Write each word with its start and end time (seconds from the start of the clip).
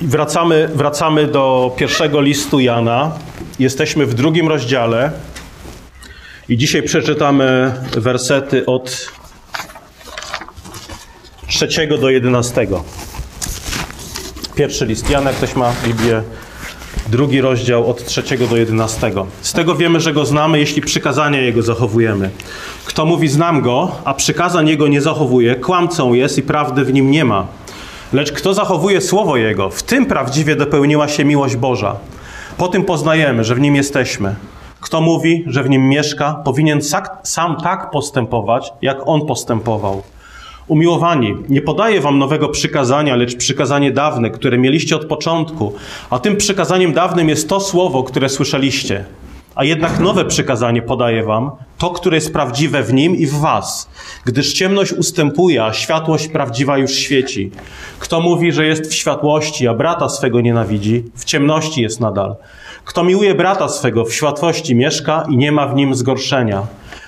Wracamy, 0.00 0.68
wracamy 0.74 1.26
do 1.26 1.74
pierwszego 1.76 2.20
listu 2.20 2.60
Jana. 2.60 3.12
Jesteśmy 3.58 4.06
w 4.06 4.14
drugim 4.14 4.48
rozdziale 4.48 5.10
i 6.48 6.56
dzisiaj 6.56 6.82
przeczytamy 6.82 7.74
wersety 7.96 8.66
od 8.66 9.10
trzeciego 11.46 11.98
do 11.98 12.10
jedenastego. 12.10 12.84
Pierwszy 14.54 14.86
list 14.86 15.10
Jana, 15.10 15.32
ktoś 15.32 15.56
ma 15.56 15.72
Biblię, 15.84 16.22
drugi 17.08 17.40
rozdział 17.40 17.90
od 17.90 18.04
trzeciego 18.04 18.46
do 18.46 18.56
jedenastego. 18.56 19.26
Z 19.40 19.52
tego 19.52 19.74
wiemy, 19.74 20.00
że 20.00 20.12
go 20.12 20.26
znamy, 20.26 20.58
jeśli 20.58 20.82
przykazania 20.82 21.40
jego 21.40 21.62
zachowujemy. 21.62 22.30
Kto 22.84 23.04
mówi 23.06 23.28
znam 23.28 23.62
go, 23.62 23.92
a 24.04 24.14
przykazań 24.14 24.68
jego 24.68 24.88
nie 24.88 25.00
zachowuje, 25.00 25.54
kłamcą 25.54 26.14
jest 26.14 26.38
i 26.38 26.42
prawdy 26.42 26.84
w 26.84 26.92
nim 26.92 27.10
nie 27.10 27.24
ma. 27.24 27.46
Lecz 28.12 28.32
kto 28.32 28.54
zachowuje 28.54 29.00
słowo 29.00 29.36
Jego, 29.36 29.70
w 29.70 29.82
tym 29.82 30.06
prawdziwie 30.06 30.56
dopełniła 30.56 31.08
się 31.08 31.24
miłość 31.24 31.56
Boża. 31.56 31.96
Po 32.58 32.68
tym 32.68 32.84
poznajemy, 32.84 33.44
że 33.44 33.54
w 33.54 33.60
nim 33.60 33.76
jesteśmy. 33.76 34.34
Kto 34.80 35.00
mówi, 35.00 35.44
że 35.46 35.62
w 35.62 35.70
nim 35.70 35.88
mieszka, 35.88 36.42
powinien 36.44 36.80
sam 37.22 37.56
tak 37.62 37.90
postępować, 37.90 38.72
jak 38.82 38.98
on 39.08 39.26
postępował. 39.26 40.02
Umiłowani, 40.68 41.34
nie 41.48 41.60
podaję 41.60 42.00
wam 42.00 42.18
nowego 42.18 42.48
przykazania, 42.48 43.16
lecz 43.16 43.36
przykazanie 43.36 43.92
dawne, 43.92 44.30
które 44.30 44.58
mieliście 44.58 44.96
od 44.96 45.04
początku, 45.04 45.72
a 46.10 46.18
tym 46.18 46.36
przykazaniem 46.36 46.92
dawnym 46.92 47.28
jest 47.28 47.48
to 47.48 47.60
słowo, 47.60 48.02
które 48.02 48.28
słyszeliście. 48.28 49.04
A 49.56 49.64
jednak 49.64 50.00
nowe 50.00 50.24
przykazanie 50.24 50.82
podaję 50.82 51.22
wam, 51.22 51.50
to, 51.78 51.90
które 51.90 52.16
jest 52.16 52.32
prawdziwe 52.32 52.82
w 52.82 52.92
nim 52.92 53.16
i 53.16 53.26
w 53.26 53.34
was, 53.34 53.88
gdyż 54.24 54.52
ciemność 54.52 54.92
ustępuje, 54.92 55.64
a 55.64 55.72
światłość 55.72 56.28
prawdziwa 56.28 56.78
już 56.78 56.94
świeci. 56.94 57.50
Kto 57.98 58.20
mówi, 58.20 58.52
że 58.52 58.66
jest 58.66 58.90
w 58.90 58.94
światłości, 58.94 59.68
a 59.68 59.74
brata 59.74 60.08
swego 60.08 60.40
nienawidzi, 60.40 61.04
w 61.14 61.24
ciemności 61.24 61.82
jest 61.82 62.00
nadal. 62.00 62.36
Kto 62.84 63.04
miłuje 63.04 63.34
brata 63.34 63.68
swego, 63.68 64.04
w 64.04 64.14
światłości 64.14 64.74
mieszka 64.74 65.26
i 65.30 65.36
nie 65.36 65.52
ma 65.52 65.66
w 65.66 65.74
nim 65.74 65.94
zgorszenia. 65.94 66.66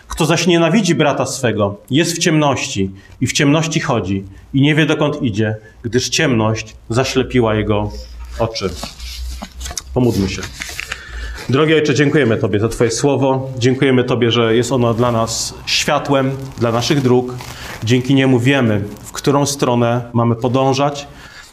Kto 0.08 0.26
zaś 0.26 0.46
nienawidzi 0.46 0.94
brata 0.94 1.26
swego, 1.26 1.76
jest 1.91 2.16
w 2.16 2.19
ciemności 2.19 2.91
i 3.20 3.26
w 3.26 3.32
ciemności 3.32 3.80
chodzi 3.80 4.24
i 4.54 4.60
nie 4.60 4.74
wie 4.74 4.86
dokąd 4.86 5.22
idzie, 5.22 5.56
gdyż 5.82 6.08
ciemność 6.08 6.76
zaślepiła 6.91 7.54
jego 7.54 7.91
oczy. 8.38 8.70
Pomódlmy 9.94 10.28
się. 10.28 10.42
Drogi 11.48 11.74
Ojcze, 11.74 11.94
dziękujemy 11.94 12.36
Tobie 12.36 12.60
za 12.60 12.68
Twoje 12.68 12.91
słowo. 12.91 13.50
Dziękujemy 13.58 14.04
Tobie, 14.04 14.30
że 14.30 14.56
jest 14.56 14.72
ono 14.72 14.94
dla 14.94 15.12
nas 15.12 15.54
światłem, 15.66 16.30
dla 16.58 16.72
naszych 16.72 17.02
dróg. 17.02 17.34
Dzięki 17.84 18.14
niemu 18.14 18.38
wiemy, 18.38 18.84
w 19.04 19.12
którą 19.12 19.46
stronę 19.46 20.02
mamy 20.12 20.36
podążać, 20.36 21.06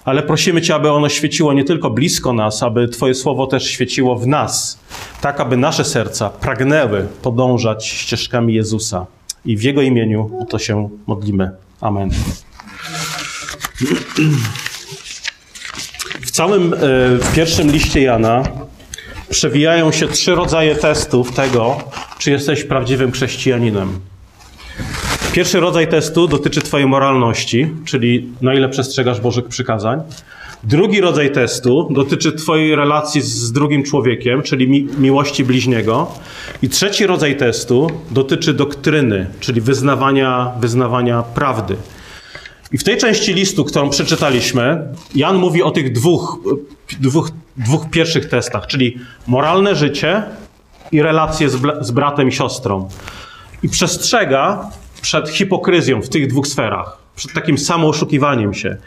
ale 0.05 0.23
prosimy 0.23 0.61
Cię, 0.61 0.75
aby 0.75 0.91
ono 0.91 1.09
świeciło 1.09 1.53
nie 1.53 1.63
tylko 1.63 1.89
blisko 1.89 2.33
nas, 2.33 2.63
aby 2.63 2.87
Twoje 2.87 3.13
słowo 3.13 3.47
też 3.47 3.69
świeciło 3.69 4.15
w 4.15 4.27
nas, 4.27 4.79
tak 5.21 5.39
aby 5.39 5.57
nasze 5.57 5.85
serca 5.85 6.29
pragnęły 6.29 7.07
podążać 7.21 7.87
ścieżkami 7.87 8.53
Jezusa. 8.53 9.05
I 9.45 9.57
w 9.57 9.63
Jego 9.63 9.81
imieniu 9.81 10.31
o 10.41 10.45
to 10.45 10.59
się 10.59 10.89
modlimy. 11.07 11.51
Amen. 11.81 12.09
W 16.21 16.31
całym 16.31 16.73
e, 16.73 16.77
w 17.17 17.33
pierwszym 17.35 17.71
liście 17.71 18.01
Jana 18.01 18.43
przewijają 19.29 19.91
się 19.91 20.07
trzy 20.07 20.35
rodzaje 20.35 20.75
testów 20.75 21.31
tego, 21.31 21.77
czy 22.19 22.31
jesteś 22.31 22.63
prawdziwym 22.63 23.11
chrześcijaninem. 23.11 23.99
Pierwszy 25.33 25.59
rodzaj 25.59 25.87
testu 25.87 26.27
dotyczy 26.27 26.61
Twojej 26.61 26.87
moralności, 26.87 27.67
czyli 27.85 28.27
na 28.41 28.53
ile 28.53 28.69
przestrzegasz 28.69 29.21
Bożych 29.21 29.45
przykazań. 29.45 30.01
Drugi 30.63 31.01
rodzaj 31.01 31.31
testu 31.31 31.87
dotyczy 31.91 32.31
Twojej 32.31 32.75
relacji 32.75 33.21
z 33.21 33.51
drugim 33.51 33.83
człowiekiem, 33.83 34.41
czyli 34.41 34.67
mi 34.67 34.87
miłości 34.97 35.43
bliźniego. 35.43 36.11
I 36.61 36.69
trzeci 36.69 37.07
rodzaj 37.07 37.37
testu 37.37 37.87
dotyczy 38.11 38.53
doktryny, 38.53 39.27
czyli 39.39 39.61
wyznawania, 39.61 40.51
wyznawania 40.59 41.23
prawdy. 41.23 41.75
I 42.71 42.77
w 42.77 42.83
tej 42.83 42.97
części 42.97 43.33
listu, 43.33 43.65
którą 43.65 43.89
przeczytaliśmy, 43.89 44.87
Jan 45.15 45.37
mówi 45.37 45.63
o 45.63 45.71
tych 45.71 45.91
dwóch, 45.91 46.39
dwóch, 46.99 47.31
dwóch 47.57 47.89
pierwszych 47.89 48.29
testach, 48.29 48.67
czyli 48.67 48.97
moralne 49.27 49.75
życie 49.75 50.23
i 50.91 51.01
relacje 51.01 51.49
z, 51.49 51.57
z 51.81 51.91
bratem 51.91 52.27
i 52.27 52.31
siostrą. 52.31 52.89
I 53.63 53.69
przestrzega 53.69 54.69
przed 55.01 55.29
hipokryzją 55.29 56.01
w 56.01 56.09
tych 56.09 56.27
dwóch 56.27 56.47
sferach, 56.47 56.97
przed 57.15 57.33
takim 57.33 57.57
samooszukiwaniem 57.57 58.53
się. 58.53 58.77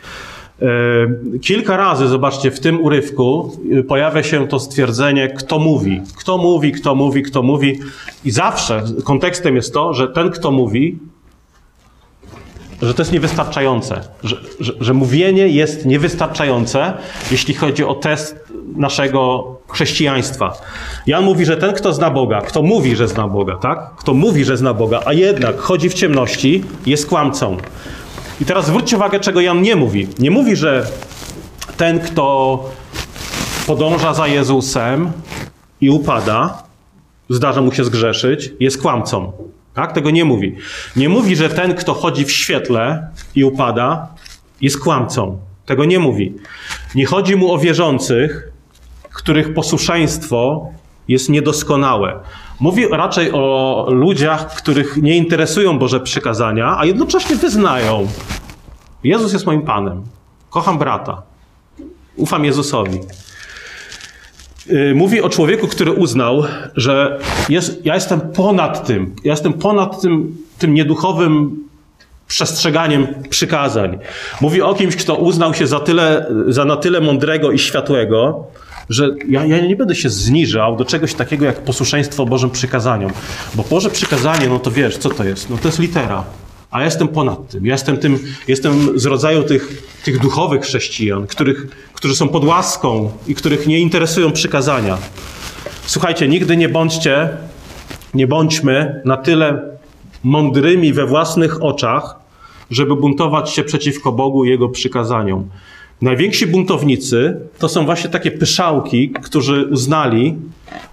E, 0.63 1.39
kilka 1.41 1.77
razy, 1.77 2.09
zobaczcie, 2.09 2.51
w 2.51 2.61
tym 2.61 2.81
urywku 2.81 3.57
e, 3.79 3.83
pojawia 3.83 4.23
się 4.23 4.49
to 4.49 4.61
stwierdzenie, 4.61 5.29
kto 5.29 5.59
mówi. 5.59 6.01
Kto 6.17 6.39
mówi, 6.39 6.73
kto 6.73 6.95
mówi, 6.95 7.23
kto 7.23 7.43
mówi. 7.43 7.81
I 8.25 8.31
zawsze 8.31 8.85
kontekstem 9.05 9.57
jest 9.57 9.75
to, 9.75 9.95
że 9.95 10.09
ten, 10.09 10.31
kto 10.31 10.51
mówi, 10.51 10.99
że 12.83 12.95
to 12.95 13.03
jest 13.03 13.13
niewystarczające, 13.13 14.01
że, 14.25 14.37
że, 14.61 14.73
że, 14.81 14.95
mówienie 14.95 15.49
jest 15.49 15.87
niewystarczające, 15.87 16.93
jeśli 17.31 17.55
chodzi 17.55 17.85
o 17.85 17.95
test 17.95 18.48
naszego 18.77 19.47
chrześcijaństwa. 19.69 20.53
Jan 21.07 21.25
mówi, 21.25 21.45
że 21.45 21.57
ten, 21.57 21.73
kto 21.73 21.93
zna 21.93 22.11
Boga, 22.11 22.41
kto 22.41 22.63
mówi, 22.63 22.97
że 22.97 23.09
zna 23.09 23.29
Boga, 23.29 23.57
tak? 23.57 23.91
Kto 23.97 24.15
mówi, 24.15 24.45
że 24.45 24.57
zna 24.57 24.75
Boga, 24.75 25.01
a 25.05 25.13
jednak 25.13 25.59
chodzi 25.59 25.89
w 25.89 25.95
ciemności, 25.95 26.65
jest 26.87 27.07
kłamcą. 27.07 27.57
I 28.41 28.45
teraz 28.45 28.67
zwróćcie 28.67 28.97
uwagę, 28.97 29.21
czego 29.21 29.41
Jan 29.41 29.63
nie 29.63 29.77
mówi. 29.77 30.09
Nie 30.19 30.31
mówi, 30.31 30.57
że 30.57 30.87
ten, 31.77 32.01
kto 32.01 32.65
podąża 33.67 34.15
za 34.15 34.27
Jezusem 34.27 35.13
i 35.81 35.91
upada, 35.91 36.63
zdarza 37.31 37.61
mu 37.61 37.73
się 37.73 37.85
zgrzeszyć, 37.85 38.53
jest 38.61 38.83
kłamcą. 38.83 39.33
Tak? 39.75 39.93
Tego 39.93 40.11
nie 40.11 40.25
mówi. 40.25 40.57
Nie 40.97 41.09
mówi, 41.09 41.37
że 41.37 41.49
ten, 41.49 41.75
kto 41.75 41.95
chodzi 41.95 42.25
w 42.25 42.33
świetle 42.33 43.09
i 43.35 43.45
upada, 43.45 44.09
jest 44.61 44.79
kłamcą. 44.79 45.39
Tego 45.67 45.85
nie 45.85 45.99
mówi. 45.99 46.35
Nie 46.95 47.07
chodzi 47.07 47.37
mu 47.37 47.53
o 47.53 47.59
wierzących, 47.59 48.53
których 49.29 49.55
posłuszeństwo 49.55 50.69
jest 51.09 51.29
niedoskonałe. 51.29 52.21
Mówi 52.61 52.89
raczej 52.91 53.31
o 53.33 53.87
ludziach, 53.91 54.55
których 54.55 54.97
nie 54.97 55.17
interesują 55.17 55.79
Boże 55.79 56.01
przykazania, 56.01 56.79
a 56.79 56.85
jednocześnie 56.85 57.37
wyznają: 57.37 58.09
Jezus 59.05 59.33
jest 59.33 59.47
moim 59.47 59.63
Panem. 59.63 60.03
Kocham 60.51 60.79
brata. 60.79 61.23
Ufam 62.17 62.45
Jezusowi. 62.45 63.01
Y, 64.71 64.93
mówi 64.95 65.23
o 65.23 65.29
człowieku, 65.29 65.67
który 65.67 65.93
uznał, 65.93 66.45
że 66.77 67.19
jest, 67.49 67.87
ja 67.87 67.95
jestem 67.95 68.21
ponad 68.21 68.87
tym, 68.87 69.15
ja 69.25 69.33
jestem 69.33 69.53
ponad 69.53 70.01
tym, 70.01 70.37
tym 70.59 70.75
nieduchowym 70.75 71.65
przestrzeganiem 72.27 73.07
przykazań. 73.31 73.99
Mówi 74.41 74.63
o 74.63 74.75
kimś, 74.75 74.97
kto 74.97 75.17
uznał 75.17 75.55
się 75.55 75.67
za, 75.67 75.81
tyle, 75.81 76.27
za 76.47 76.65
na 76.65 76.77
tyle 76.77 77.01
mądrego 77.01 77.53
i 77.53 77.59
światłego, 77.59 78.47
że 78.89 79.15
ja, 79.29 79.45
ja 79.45 79.67
nie 79.67 79.77
będę 79.77 79.95
się 79.95 80.11
zniżał 80.11 80.77
do 80.77 80.85
czegoś 80.85 81.15
takiego 81.15 81.45
jak 81.45 81.61
posłuszeństwo 81.65 82.27
Bożym 82.27 82.51
przykazaniom. 82.51 83.13
Bo 83.55 83.65
Boże 83.71 83.91
przykazanie, 83.91 84.49
no 84.49 84.59
to 84.59 84.71
wiesz, 84.71 84.99
co 84.99 85.11
to 85.11 85.25
jest? 85.25 85.51
No 85.51 85.59
to 85.59 85.69
jest 85.69 85.79
litera. 85.79 86.25
A 86.71 86.79
ja 86.79 86.85
jestem 86.85 87.09
ponad 87.09 87.49
tym. 87.49 87.67
Ja 87.67 87.73
jestem, 87.73 87.97
tym, 87.97 88.19
jestem 88.49 88.99
z 88.99 89.07
rodzaju 89.07 89.43
tych, 89.43 89.83
tych 90.05 90.21
duchowych 90.21 90.63
chrześcijan, 90.63 91.27
których, 91.27 91.67
którzy 91.95 92.17
są 92.17 92.29
pod 92.29 92.45
łaską 92.45 93.13
i 93.27 93.35
których 93.35 93.67
nie 93.67 93.81
interesują 93.81 94.33
przykazania. 94.33 94.99
Słuchajcie, 95.87 96.29
nigdy 96.29 96.57
nie 96.57 96.69
bądźcie, 96.69 97.29
nie 98.15 98.27
bądźmy 98.27 99.03
na 99.05 99.17
tyle 99.17 99.63
mądrymi 100.25 100.93
we 100.93 101.07
własnych 101.07 101.63
oczach, 101.63 102.17
żeby 102.71 102.97
buntować 102.97 103.51
się 103.51 103.65
przeciwko 103.65 104.13
Bogu 104.13 104.45
i 104.45 104.49
Jego 104.49 104.69
przykazaniom. 104.69 105.49
Najwięksi 106.03 106.47
buntownicy 106.47 107.41
to 107.59 107.69
są 107.69 107.85
właśnie 107.85 108.11
takie 108.11 108.31
pyszałki, 108.31 109.11
którzy 109.11 109.69
uznali, 109.71 110.37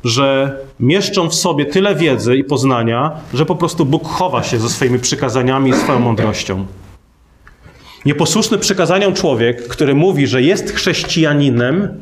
że 0.04 0.58
mieszczą 0.80 1.30
w 1.30 1.36
sobie 1.36 1.66
tyle 1.66 1.96
wiedzy 1.96 2.38
i 2.38 2.44
poznania, 2.44 3.12
że 3.34 3.46
po 3.46 3.56
prostu 3.56 3.86
Bóg 3.86 4.08
chowa 4.08 4.44
się 4.44 4.60
ze 4.60 4.70
swoimi 4.70 5.00
przykazaniami 5.00 5.70
i 5.70 5.74
swoją 5.74 6.00
mądrością. 6.00 6.66
Nieposłuszny 8.06 8.58
przykazaniom 8.58 9.14
człowiek, 9.14 9.68
który 9.68 9.96
mówi, 9.96 10.28
że 10.28 10.42
jest 10.42 10.72
chrześcijaninem, 10.72 12.02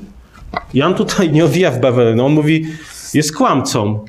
Jan 0.73 0.93
tutaj 0.93 1.31
nie 1.31 1.45
owija 1.45 1.71
w 1.71 1.79
bawełnę, 1.79 2.25
on 2.25 2.31
mówi, 2.31 2.65
jest 3.13 3.35
kłamcą. 3.35 4.05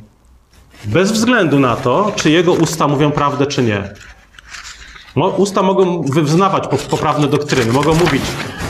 Bez 0.84 1.12
względu 1.12 1.58
na 1.60 1.76
to, 1.76 2.12
czy 2.16 2.30
jego 2.30 2.52
usta 2.52 2.88
mówią 2.88 3.10
prawdę, 3.10 3.46
czy 3.46 3.62
nie. 3.62 3.82
No, 5.16 5.28
usta 5.28 5.62
mogą 5.62 6.02
wyznawać 6.02 6.64
poprawne 6.90 7.28
doktryny, 7.28 7.72
mogą 7.72 7.94
mówić, 7.94 8.22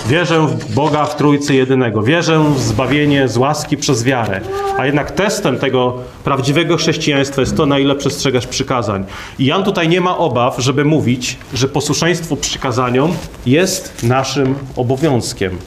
wierzę 0.06 0.46
w 0.46 0.74
Boga 0.74 1.04
w 1.04 1.16
Trójcy 1.16 1.54
Jedynego, 1.54 2.02
wierzę 2.02 2.44
w 2.54 2.60
zbawienie 2.60 3.28
z 3.28 3.36
łaski 3.36 3.76
przez 3.76 4.04
wiarę. 4.04 4.40
A 4.78 4.86
jednak 4.86 5.10
testem 5.10 5.58
tego 5.58 5.96
prawdziwego 6.24 6.76
chrześcijaństwa 6.76 7.40
jest 7.40 7.56
to, 7.56 7.66
na 7.66 7.78
ile 7.78 7.94
przestrzegasz 7.94 8.46
przykazań. 8.46 9.04
I 9.38 9.46
Jan 9.46 9.64
tutaj 9.64 9.88
nie 9.88 10.00
ma 10.00 10.18
obaw, 10.18 10.56
żeby 10.58 10.84
mówić, 10.84 11.38
że 11.54 11.68
posłuszeństwo 11.68 12.36
przykazaniom 12.36 13.12
jest 13.46 14.02
naszym 14.02 14.54
obowiązkiem. 14.76 15.58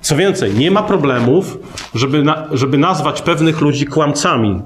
Co 0.00 0.16
więcej, 0.16 0.54
nie 0.54 0.70
ma 0.70 0.82
problemów, 0.82 1.58
żeby, 1.94 2.22
na, 2.22 2.46
żeby 2.52 2.78
nazwać 2.78 3.22
pewnych 3.22 3.60
ludzi 3.60 3.86
kłamcami. 3.86 4.60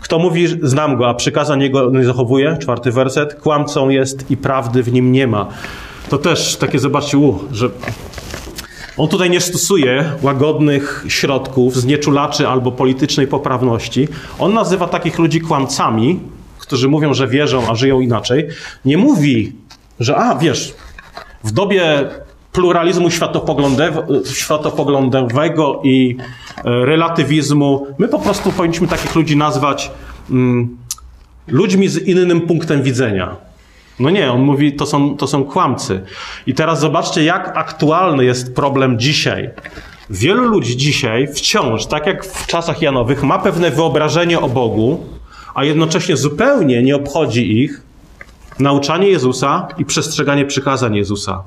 Kto 0.00 0.18
mówi, 0.18 0.46
znam 0.62 0.96
go, 0.96 1.08
a 1.08 1.14
przykazań 1.14 1.62
jego 1.62 1.90
nie 1.90 2.04
zachowuje, 2.04 2.56
czwarty 2.60 2.92
werset, 2.92 3.34
kłamcą 3.34 3.88
jest 3.88 4.30
i 4.30 4.36
prawdy 4.36 4.82
w 4.82 4.92
nim 4.92 5.12
nie 5.12 5.26
ma. 5.26 5.46
To 6.12 6.18
też 6.18 6.56
takie, 6.56 6.78
zobaczcie, 6.78 7.18
u, 7.18 7.38
że 7.52 7.70
on 8.96 9.08
tutaj 9.08 9.30
nie 9.30 9.40
stosuje 9.40 10.04
łagodnych 10.22 11.04
środków, 11.08 11.76
znieczulaczy 11.76 12.48
albo 12.48 12.72
politycznej 12.72 13.26
poprawności. 13.26 14.08
On 14.38 14.54
nazywa 14.54 14.88
takich 14.88 15.18
ludzi 15.18 15.40
kłamcami, 15.40 16.20
którzy 16.58 16.88
mówią, 16.88 17.14
że 17.14 17.28
wierzą, 17.28 17.70
a 17.70 17.74
żyją 17.74 18.00
inaczej. 18.00 18.48
Nie 18.84 18.98
mówi, 18.98 19.52
że 20.00 20.16
a, 20.16 20.34
wiesz, 20.34 20.74
w 21.44 21.52
dobie 21.52 22.08
pluralizmu 22.52 23.08
światopoglądowego 24.24 25.80
i 25.84 26.16
e, 26.56 26.62
relatywizmu, 26.64 27.86
my 27.98 28.08
po 28.08 28.18
prostu 28.18 28.52
powinniśmy 28.52 28.88
takich 28.88 29.14
ludzi 29.14 29.36
nazwać 29.36 29.90
mm, 30.30 30.76
ludźmi 31.46 31.88
z 31.88 31.96
innym 32.08 32.40
punktem 32.40 32.82
widzenia. 32.82 33.51
No 34.00 34.10
nie, 34.10 34.32
on 34.32 34.42
mówi, 34.42 34.72
to 34.72 34.86
są, 34.86 35.16
to 35.16 35.26
są 35.26 35.44
kłamcy. 35.44 36.04
I 36.46 36.54
teraz 36.54 36.80
zobaczcie, 36.80 37.24
jak 37.24 37.56
aktualny 37.56 38.24
jest 38.24 38.54
problem 38.54 38.98
dzisiaj. 38.98 39.50
Wielu 40.10 40.44
ludzi 40.44 40.76
dzisiaj 40.76 41.28
wciąż, 41.34 41.86
tak 41.86 42.06
jak 42.06 42.24
w 42.24 42.46
czasach 42.46 42.82
Janowych, 42.82 43.22
ma 43.22 43.38
pewne 43.38 43.70
wyobrażenie 43.70 44.40
o 44.40 44.48
Bogu, 44.48 45.06
a 45.54 45.64
jednocześnie 45.64 46.16
zupełnie 46.16 46.82
nie 46.82 46.96
obchodzi 46.96 47.58
ich 47.62 47.80
nauczanie 48.58 49.08
Jezusa 49.08 49.68
i 49.78 49.84
przestrzeganie 49.84 50.44
przykazań 50.44 50.96
Jezusa. 50.96 51.42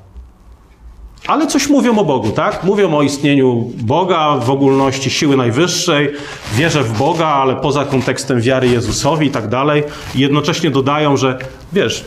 Ale 1.28 1.48
coś 1.48 1.68
mówią 1.68 1.98
o 2.00 2.06
Bogu, 2.06 2.32
tak? 2.32 2.64
Mówią 2.64 2.98
o 2.98 3.02
istnieniu 3.02 3.72
Boga, 3.78 4.38
w 4.38 4.50
ogólności 4.50 5.10
siły 5.10 5.38
najwyższej, 5.38 6.10
wierzę 6.54 6.84
w 6.84 6.98
Boga, 6.98 7.28
ale 7.28 7.56
poza 7.56 7.86
kontekstem 7.86 8.42
wiary 8.42 8.68
Jezusowi 8.68 9.28
i 9.28 9.32
tak 9.32 9.48
dalej. 9.48 9.84
I 10.16 10.20
jednocześnie 10.20 10.72
dodają, 10.72 11.18
że 11.18 11.38
wiesz, 11.74 12.06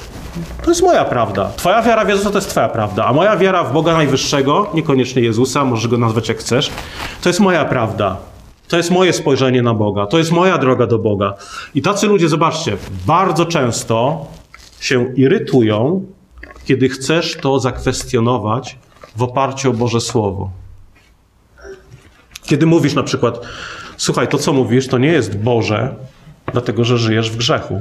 to 0.62 0.70
jest 0.70 0.82
moja 0.82 1.04
prawda. 1.04 1.50
Twoja 1.56 1.82
wiara 1.82 2.04
w 2.04 2.08
Jezusa 2.08 2.30
to 2.30 2.38
jest 2.38 2.50
twoja 2.50 2.68
prawda, 2.68 3.04
a 3.04 3.12
moja 3.12 3.36
wiara 3.36 3.64
w 3.64 3.72
Boga 3.72 3.92
Najwyższego, 3.92 4.70
niekoniecznie 4.74 5.22
Jezusa, 5.22 5.64
możesz 5.64 5.88
go 5.88 5.98
nazwać 5.98 6.28
jak 6.28 6.38
chcesz, 6.38 6.70
to 7.22 7.28
jest 7.28 7.40
moja 7.40 7.64
prawda. 7.64 8.16
To 8.68 8.76
jest 8.76 8.90
moje 8.90 9.12
spojrzenie 9.12 9.62
na 9.62 9.74
Boga, 9.74 10.06
to 10.06 10.18
jest 10.18 10.32
moja 10.32 10.58
droga 10.58 10.86
do 10.86 10.98
Boga. 10.98 11.34
I 11.74 11.82
tacy 11.82 12.06
ludzie, 12.06 12.28
zobaczcie, 12.28 12.76
bardzo 13.06 13.46
często 13.46 14.26
się 14.80 15.14
irytują, 15.14 16.06
kiedy 16.64 16.88
chcesz 16.88 17.36
to 17.36 17.60
zakwestionować 17.60 18.78
w 19.16 19.22
oparciu 19.22 19.70
o 19.70 19.72
Boże 19.72 20.00
Słowo. 20.00 20.50
Kiedy 22.42 22.66
mówisz 22.66 22.94
na 22.94 23.02
przykład, 23.02 23.40
słuchaj, 23.96 24.28
to 24.28 24.38
co 24.38 24.52
mówisz, 24.52 24.88
to 24.88 24.98
nie 24.98 25.08
jest 25.08 25.38
Boże, 25.38 25.94
dlatego 26.52 26.84
że 26.84 26.98
żyjesz 26.98 27.30
w 27.30 27.36
grzechu. 27.36 27.80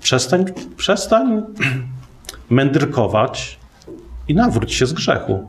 Przestań, 0.00 0.44
przestań 0.76 1.42
mędrkować 2.50 3.58
i 4.28 4.34
nawróć 4.34 4.74
się 4.74 4.86
z 4.86 4.92
grzechu. 4.92 5.48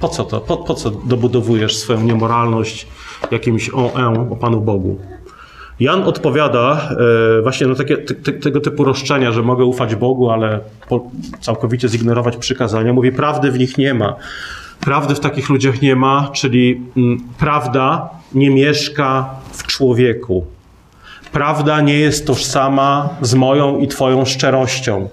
Po 0.00 0.08
co 0.08 0.24
to? 0.24 0.40
Po, 0.40 0.56
po 0.56 0.74
co 0.74 0.90
dobudowujesz 0.90 1.76
swoją 1.76 2.00
niemoralność 2.00 2.86
jakimś 3.30 3.70
o, 3.70 4.00
e, 4.00 4.30
o 4.30 4.36
Panu 4.36 4.60
Bogu? 4.60 4.98
Jan 5.80 6.02
odpowiada 6.02 6.90
e, 7.38 7.42
właśnie 7.42 7.66
na 7.66 7.74
takie, 7.74 7.96
te, 7.96 8.32
tego 8.32 8.60
typu 8.60 8.84
roszczenia, 8.84 9.32
że 9.32 9.42
mogę 9.42 9.64
ufać 9.64 9.94
Bogu, 9.94 10.30
ale 10.30 10.60
po, 10.88 11.10
całkowicie 11.40 11.88
zignorować 11.88 12.36
przykazania. 12.36 12.92
Mówi, 12.92 13.12
prawdy 13.12 13.50
w 13.50 13.58
nich 13.58 13.78
nie 13.78 13.94
ma. 13.94 14.16
Prawdy 14.80 15.14
w 15.14 15.20
takich 15.20 15.48
ludziach 15.48 15.82
nie 15.82 15.96
ma, 15.96 16.30
czyli 16.32 16.82
m, 16.96 17.04
mm, 17.04 17.20
prawda 17.38 18.10
nie 18.34 18.50
mieszka 18.50 19.30
w 19.52 19.66
człowieku. 19.66 20.46
Prawda 21.32 21.80
nie 21.80 21.98
jest 21.98 22.26
tożsama 22.26 23.08
z 23.20 23.34
moją 23.34 23.78
i 23.78 23.88
Twoją 23.88 24.24
szczerością. 24.24 25.08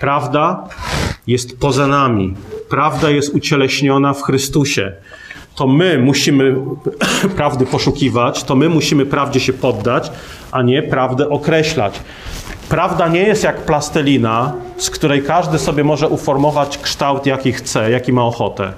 Prawda 0.00 0.64
jest 1.26 1.58
poza 1.58 1.86
nami. 1.86 2.34
Prawda 2.68 3.10
jest 3.10 3.34
ucieleśniona 3.34 4.14
w 4.14 4.22
Chrystusie. 4.22 4.92
To 5.54 5.66
my 5.66 5.98
musimy 5.98 6.56
prawdy 7.36 7.66
poszukiwać, 7.66 8.44
to 8.44 8.56
my 8.56 8.68
musimy 8.68 9.06
prawdzie 9.06 9.40
się 9.40 9.52
poddać, 9.52 10.12
a 10.52 10.62
nie 10.62 10.82
prawdę 10.82 11.28
określać. 11.28 12.00
Prawda 12.68 13.08
nie 13.08 13.22
jest 13.22 13.44
jak 13.44 13.56
plastelina, 13.56 14.52
z 14.76 14.90
której 14.90 15.22
każdy 15.22 15.58
sobie 15.58 15.84
może 15.84 16.08
uformować 16.08 16.78
kształt, 16.78 17.26
jaki 17.26 17.52
chce, 17.52 17.90
jaki 17.90 18.12
ma 18.12 18.24
ochotę. 18.24 18.72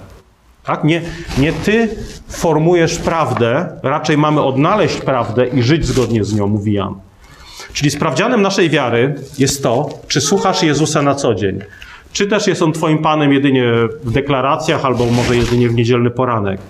Tak? 0.64 0.85
Nie, 0.85 1.03
nie 1.38 1.53
ty 1.53 1.88
formujesz 2.29 2.99
prawdę, 2.99 3.69
raczej 3.82 4.19
mamy 4.19 4.43
odnaleźć 4.43 5.00
prawdę 5.00 5.47
i 5.47 5.62
żyć 5.62 5.87
zgodnie 5.87 6.25
z 6.25 6.35
nią, 6.35 6.47
mówi 6.47 6.73
Jan. 6.73 6.94
Czyli 7.73 7.91
sprawdzianem 7.91 8.43
naszej 8.43 8.70
wiary 8.70 9.14
jest 9.38 9.62
to, 9.62 9.88
czy 10.09 10.20
słuchasz 10.20 10.62
Jezusa 10.62 11.03
na 11.03 11.14
co 11.14 11.35
dzień. 11.35 11.59
Czy 12.12 12.26
też 12.26 12.47
jest 12.47 12.62
On 12.62 12.73
Twoim 12.73 12.99
Panem 12.99 13.32
jedynie 13.32 13.73
w 14.05 14.12
deklaracjach, 14.12 14.85
albo 14.85 15.06
może 15.06 15.37
jedynie 15.37 15.69
w 15.69 15.75
niedzielny 15.75 16.11
poranek. 16.11 16.61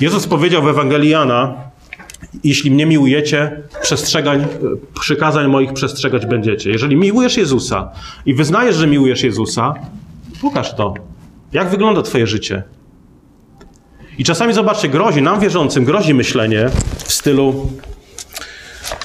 Jezus 0.00 0.26
powiedział 0.26 0.62
w 0.62 0.68
Ewangelii 0.68 1.10
Jana, 1.10 1.54
jeśli 2.44 2.70
mnie 2.70 2.86
miłujecie, 2.86 3.62
przestrzegań, 3.82 4.46
przykazań 5.00 5.48
moich 5.48 5.72
przestrzegać 5.72 6.26
będziecie. 6.26 6.70
Jeżeli 6.70 6.96
miłujesz 6.96 7.36
Jezusa 7.36 7.90
i 8.26 8.34
wyznajesz, 8.34 8.76
że 8.76 8.86
miłujesz 8.86 9.22
Jezusa, 9.22 9.74
pokaż 10.42 10.74
to. 10.74 10.94
Jak 11.52 11.70
wygląda 11.70 12.02
Twoje 12.02 12.26
życie? 12.26 12.62
I 14.18 14.24
czasami, 14.24 14.52
zobaczcie, 14.52 14.88
grozi, 14.88 15.22
nam 15.22 15.40
wierzącym 15.40 15.84
grozi 15.84 16.14
myślenie 16.14 16.68
w 17.04 17.12
stylu 17.12 17.70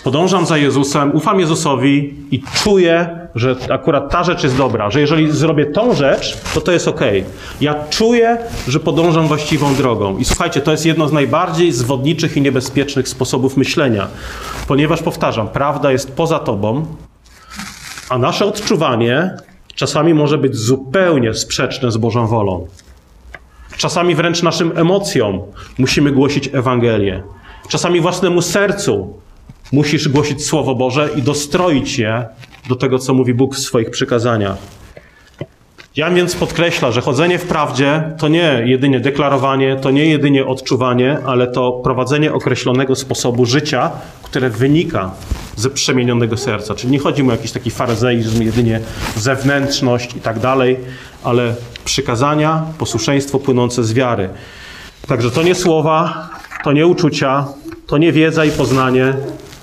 podążam 0.03 0.45
za 0.45 0.57
Jezusem, 0.57 1.15
ufam 1.15 1.39
Jezusowi 1.39 2.13
i 2.31 2.41
czuję, 2.63 3.19
że 3.35 3.55
akurat 3.69 4.11
ta 4.11 4.23
rzecz 4.23 4.43
jest 4.43 4.57
dobra, 4.57 4.91
że 4.91 5.01
jeżeli 5.01 5.31
zrobię 5.31 5.65
tą 5.65 5.93
rzecz, 5.93 6.37
to 6.53 6.61
to 6.61 6.71
jest 6.71 6.87
ok. 6.87 7.01
Ja 7.61 7.75
czuję, 7.89 8.37
że 8.67 8.79
podążam 8.79 9.27
właściwą 9.27 9.75
drogą. 9.75 10.17
I 10.17 10.25
słuchajcie, 10.25 10.61
to 10.61 10.71
jest 10.71 10.85
jedno 10.85 11.07
z 11.07 11.13
najbardziej 11.13 11.71
zwodniczych 11.71 12.37
i 12.37 12.41
niebezpiecznych 12.41 13.07
sposobów 13.07 13.57
myślenia, 13.57 14.07
ponieważ 14.67 15.03
powtarzam, 15.03 15.47
prawda 15.47 15.91
jest 15.91 16.15
poza 16.15 16.39
tobą, 16.39 16.85
a 18.09 18.17
nasze 18.17 18.45
odczuwanie 18.45 19.37
czasami 19.75 20.13
może 20.13 20.37
być 20.37 20.55
zupełnie 20.55 21.33
sprzeczne 21.33 21.91
z 21.91 21.97
Bożą 21.97 22.27
wolą. 22.27 22.67
Czasami 23.77 24.15
wręcz 24.15 24.43
naszym 24.43 24.77
emocjom 24.77 25.41
musimy 25.77 26.11
głosić 26.11 26.49
Ewangelię. 26.53 27.23
Czasami 27.69 28.01
własnemu 28.01 28.41
sercu 28.41 29.13
musisz 29.71 30.09
głosić 30.09 30.45
Słowo 30.45 30.75
Boże 30.75 31.09
i 31.15 31.21
dostroić 31.21 31.99
je 31.99 32.25
do 32.69 32.75
tego, 32.75 32.99
co 32.99 33.13
mówi 33.13 33.33
Bóg 33.33 33.55
w 33.55 33.59
swoich 33.59 33.89
przykazaniach. 33.91 34.57
Jan 35.95 36.15
więc 36.15 36.35
podkreśla, 36.35 36.91
że 36.91 37.01
chodzenie 37.01 37.39
w 37.39 37.45
prawdzie 37.45 38.03
to 38.17 38.27
nie 38.27 38.63
jedynie 38.65 38.99
deklarowanie, 38.99 39.75
to 39.75 39.91
nie 39.91 40.05
jedynie 40.05 40.45
odczuwanie, 40.45 41.17
ale 41.25 41.47
to 41.47 41.71
prowadzenie 41.71 42.33
określonego 42.33 42.95
sposobu 42.95 43.45
życia, 43.45 43.91
które 44.23 44.49
wynika 44.49 45.11
ze 45.57 45.69
przemienionego 45.69 46.37
serca. 46.37 46.75
Czyli 46.75 46.91
nie 46.91 46.99
chodzi 46.99 47.23
mu 47.23 47.29
o 47.29 47.31
jakiś 47.31 47.51
taki 47.51 47.71
faryzeizm, 47.71 48.41
jedynie 48.41 48.79
zewnętrzność 49.15 50.15
i 50.15 50.19
tak 50.19 50.39
dalej, 50.39 50.77
ale 51.23 51.55
przykazania, 51.85 52.63
posłuszeństwo 52.77 53.39
płynące 53.39 53.83
z 53.83 53.93
wiary. 53.93 54.29
Także 55.07 55.31
to 55.31 55.43
nie 55.43 55.55
słowa, 55.55 56.29
to 56.63 56.71
nie 56.71 56.87
uczucia, 56.87 57.47
to 57.87 57.97
nie 57.97 58.11
wiedza 58.11 58.45
i 58.45 58.51
poznanie, 58.51 59.13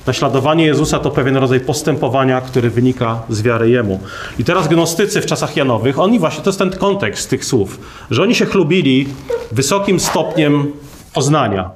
Naśladowanie 0.07 0.67
Jezusa 0.67 0.99
to 0.99 1.11
pewien 1.11 1.37
rodzaj 1.37 1.61
postępowania, 1.61 2.41
który 2.41 2.71
wynika 2.71 3.23
z 3.29 3.43
wiary 3.43 3.71
Jemu. 3.71 4.01
I 4.39 4.45
teraz 4.45 4.69
gnostycy 4.69 5.21
w 5.21 5.27
czasach 5.27 5.57
Janowych, 5.57 5.99
oni 5.99 6.19
właśnie, 6.19 6.45
to 6.45 6.51
jest 6.51 6.59
ten 6.59 6.71
kontekst 6.71 7.31
tych 7.31 7.45
słów, 7.45 7.81
że 8.11 8.23
oni 8.23 8.35
się 8.35 8.47
chlubili 8.47 9.09
wysokim 9.53 10.01
stopniem 10.01 10.73
poznania. 11.15 11.71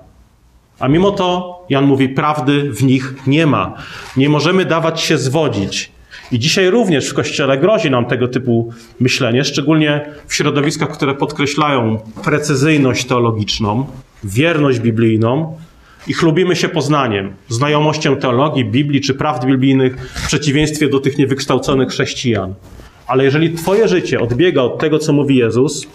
A 0.79 0.89
mimo 0.89 1.11
to 1.11 1.58
Jan 1.69 1.87
mówi, 1.87 2.09
prawdy 2.09 2.73
w 2.73 2.83
nich 2.83 3.15
nie 3.27 3.47
ma. 3.47 3.75
Nie 4.17 4.29
możemy 4.29 4.65
dawać 4.65 5.01
się 5.01 5.19
zwodzić. 5.19 5.93
I 6.33 6.39
dzisiaj 6.39 6.71
również 6.71 7.09
w 7.09 7.15
Kościele 7.15 7.59
grozi 7.59 7.91
nam 7.91 8.07
tego 8.07 8.29
typu 8.29 8.73
myślenie, 9.01 9.45
szczególnie 9.45 10.07
w 10.27 10.35
środowiskach, 10.35 10.89
które 10.89 11.15
podkreślają 11.15 11.99
precyzyjność 12.25 13.05
teologiczną, 13.05 13.87
wierność 14.25 14.81
biblijną, 14.81 15.57
i 16.09 16.13
chlubimy 16.13 16.57
się 16.57 16.69
poznaniem, 16.69 17.35
znajomością 17.49 18.17
teologii, 18.17 18.65
Biblii 18.65 19.01
czy 19.01 19.15
prawd 19.15 19.47
biblijnych 19.47 19.97
w 20.15 20.27
przeciwieństwie 20.27 20.89
do 20.89 21.01
tych 21.01 21.19
niewykształconych 21.19 21.89
chrześcijan. 21.89 22.55
Ale 23.07 23.25
jeżeli 23.25 23.53
Twoje 23.53 23.89
życie 23.89 24.21
odbiega 24.21 24.63
od 24.63 24.79
tego, 24.79 24.99
co 24.99 25.13
mówi 25.13 25.37
Jezus, 25.37 25.87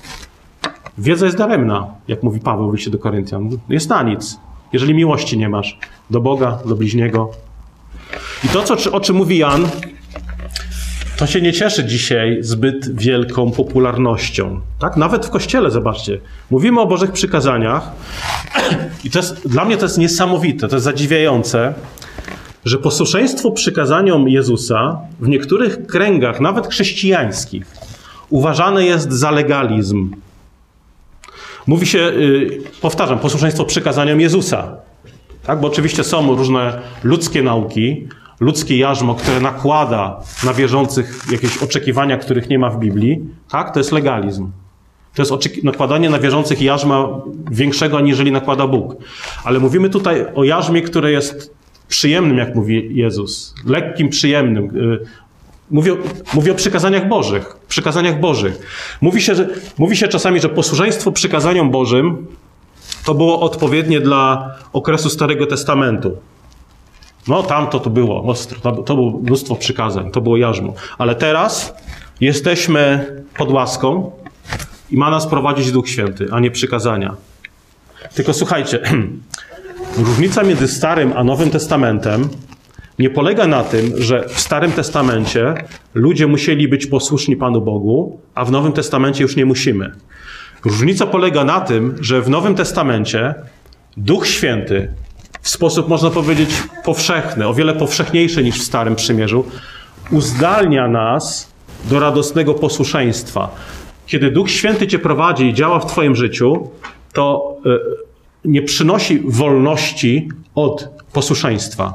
wiedza 0.98 1.25
jest 1.25 1.38
daremna, 1.38 1.88
jak 2.08 2.24
mówi 2.24 2.39
Paweł 2.39 2.72
w 2.72 2.74
liście 2.74 2.92
do 2.92 2.98
Koryntian. 2.98 3.50
Jest 3.70 3.89
na 3.89 4.03
nic, 4.03 4.39
jeżeli 4.74 4.94
miłości 4.94 5.38
nie 5.38 5.50
masz 5.50 5.77
do 6.10 6.22
Boga, 6.22 6.60
do 6.65 6.75
bliźniego. 6.75 7.32
I 8.44 8.48
to, 8.48 8.63
co, 8.63 8.92
o 8.92 9.00
czym 9.00 9.15
mówi 9.15 9.38
Jan, 9.38 9.68
to 11.18 11.27
się 11.27 11.42
nie 11.42 11.53
cieszy 11.53 11.86
dzisiaj 11.86 12.38
zbyt 12.42 12.96
wielką 13.01 13.51
popularnością. 13.51 14.62
Tak? 14.80 14.98
Nawet 14.98 15.25
w 15.25 15.30
kościele, 15.30 15.72
zobaczcie. 15.72 16.20
Mówimy 16.51 16.82
o 16.82 16.86
Bożych 16.86 17.12
przykazaniach 17.12 17.92
i 19.03 19.10
to 19.10 19.20
jest, 19.20 19.48
dla 19.48 19.65
mnie 19.65 19.77
to 19.77 19.86
jest 19.86 19.98
niesamowite, 19.98 20.68
to 20.68 20.75
jest 20.75 20.84
zadziwiające, 20.84 21.74
że 22.65 22.77
posłuszeństwo 22.77 23.51
przykazaniom 23.51 24.30
Jezusa 24.30 25.00
w 25.20 25.27
niektórych 25.27 25.88
kręgach, 25.88 26.39
nawet 26.39 26.68
chrześcijańskich, 26.68 27.65
uważane 28.30 28.86
jest 28.86 29.12
za 29.12 29.32
legalizm. 29.32 30.15
Mówi 31.67 31.86
się, 31.86 31.98
yy, 31.98 32.62
powtarzam, 32.82 33.20
posłuszeństwo 33.20 33.65
przykazaniom 33.65 34.22
Jezusa. 34.22 34.77
Tak? 35.43 35.60
Bo 35.60 35.67
oczywiście 35.67 36.03
są 36.03 36.36
różne 36.36 36.82
ludzkie 37.03 37.43
nauki, 37.43 38.08
ludzkie 38.39 38.77
jarzmo, 38.77 39.15
które 39.15 39.39
nakłada 39.39 40.20
na 40.43 40.53
wierzących 40.53 41.25
jakieś 41.32 41.58
oczekiwania, 41.58 42.17
których 42.17 42.50
nie 42.50 42.60
ma 42.60 42.70
w 42.70 42.79
Biblii. 42.79 43.20
Tak? 43.50 43.74
To 43.74 43.79
jest 43.79 43.91
legalizm. 43.91 44.51
To 45.15 45.22
jest 45.22 45.63
nakładanie 45.63 46.10
na 46.10 46.20
wierzących 46.20 46.62
jarzma 46.62 47.22
większego, 47.51 47.98
aniżeli 47.98 48.32
nakłada 48.32 48.67
Bóg. 48.67 48.96
Ale 49.43 49.60
mówimy 49.60 49.89
tutaj 49.89 50.25
o 50.36 50.43
jarzmie, 50.43 50.82
które 50.82 51.12
jest 51.12 51.55
przyjemnym, 51.88 52.38
jak 52.38 52.55
mówi 52.55 52.89
Jezus. 52.91 53.55
Lekkim, 53.65 54.10
przyjemnym. 54.10 54.77
Y, 54.77 55.00
mówię, 55.72 55.96
mówię 56.34 56.51
o 56.51 56.55
przykazaniach 56.55 57.08
Bożych. 57.08 57.55
Przykazaniach 57.74 58.20
Bożych. 58.20 58.60
Mówi 59.01 59.22
się, 59.22 59.36
że, 59.36 59.50
mówi 59.77 59.98
się 59.98 60.08
czasami, 60.08 60.39
że 60.39 60.50
posłuszeństwo 60.50 61.12
przykazaniom 61.12 61.72
Bożym 61.72 62.27
to 63.06 63.13
było 63.13 63.42
odpowiednie 63.42 64.01
dla 64.01 64.56
okresu 64.74 65.10
Starego 65.10 65.46
Testamentu. 65.46 66.18
No 67.27 67.44
tamto 67.44 67.80
to 67.80 67.89
było 67.89 68.24
ostro, 68.24 68.60
to, 68.60 68.72
to 68.72 68.96
było 68.96 69.12
mnóstwo 69.12 69.56
przykazań, 69.56 70.12
to 70.12 70.22
było 70.22 70.38
jarzmo. 70.38 70.74
Ale 70.98 71.15
teraz 71.15 71.74
jesteśmy 72.22 73.06
pod 73.38 73.51
łaską 73.51 74.12
i 74.92 74.98
ma 74.98 75.10
nas 75.10 75.27
prowadzić 75.27 75.72
Duch 75.72 75.89
Święty, 75.89 76.27
a 76.32 76.39
nie 76.39 76.51
przykazania. 76.51 77.15
Tylko 78.15 78.34
słuchajcie, 78.34 78.80
różnica 80.08 80.44
między 80.44 80.68
Starym 80.68 81.13
a 81.15 81.24
Nowym 81.24 81.50
Testamentem 81.50 82.30
nie 83.00 83.10
polega 83.10 83.48
na 83.48 83.64
tym, 83.64 84.02
że 84.02 84.30
w 84.30 84.40
Starym 84.40 84.72
Testamencie 84.72 85.54
ludzie 85.94 86.28
musieli 86.28 86.68
być 86.68 86.86
posłuszni 86.86 87.36
Panu 87.36 87.62
Bogu, 87.62 88.20
a 88.36 88.46
w 88.46 88.52
Nowym 88.52 88.72
Testamencie 88.72 89.24
już 89.24 89.36
nie 89.36 89.46
musimy. 89.46 89.92
Różnica 90.66 91.06
polega 91.06 91.44
na 91.44 91.62
tym, 91.62 91.96
że 92.02 92.22
w 92.22 92.30
Nowym 92.30 92.56
Testamencie 92.56 93.36
Duch 93.98 94.28
Święty 94.28 94.94
w 95.42 95.50
sposób, 95.50 95.88
można 95.88 96.10
powiedzieć, 96.10 96.50
powszechny, 96.86 97.48
o 97.48 97.54
wiele 97.54 97.74
powszechniejszy 97.74 98.44
niż 98.44 98.60
w 98.60 98.64
Starym 98.64 98.96
Przymierzu, 98.96 99.46
uzdalnia 100.12 100.88
nas 100.88 101.54
do 101.86 102.00
radosnego 102.00 102.54
posłuszeństwa. 102.54 103.56
Kiedy 104.08 104.32
Duch 104.32 104.52
Święty 104.52 104.88
cię 104.88 105.00
prowadzi 105.00 105.46
i 105.46 105.54
działa 105.54 105.80
w 105.80 105.86
twoim 105.86 106.16
życiu, 106.16 106.70
to 107.14 107.56
e, 107.66 107.70
nie 108.46 108.62
przynosi 108.62 109.20
wolności 109.26 110.30
od 110.56 110.90
posłuszeństwa. 111.14 111.94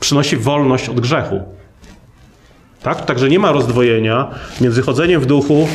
Przynosi 0.00 0.36
wolność 0.36 0.88
od 0.88 1.00
grzechu. 1.00 1.40
Tak? 2.82 3.04
Także 3.04 3.28
nie 3.28 3.38
ma 3.38 3.52
rozdwojenia 3.52 4.30
między 4.60 4.82
chodzeniem 4.82 5.20
w 5.20 5.26
duchu 5.26 5.68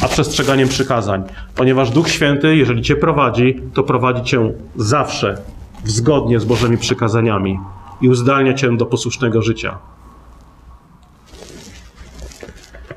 a 0.00 0.08
przestrzeganiem 0.08 0.68
przykazań. 0.68 1.22
Ponieważ 1.54 1.90
Duch 1.90 2.08
Święty, 2.08 2.56
jeżeli 2.56 2.82
cię 2.82 2.96
prowadzi, 2.96 3.60
to 3.74 3.82
prowadzi 3.82 4.22
cię 4.22 4.52
zawsze 4.76 5.38
zgodnie 5.84 6.40
z 6.40 6.44
Bożymi 6.44 6.78
przykazaniami 6.78 7.58
i 8.00 8.08
uzdalnia 8.08 8.54
cię 8.54 8.76
do 8.76 8.86
posłusznego 8.86 9.42
życia. 9.42 9.78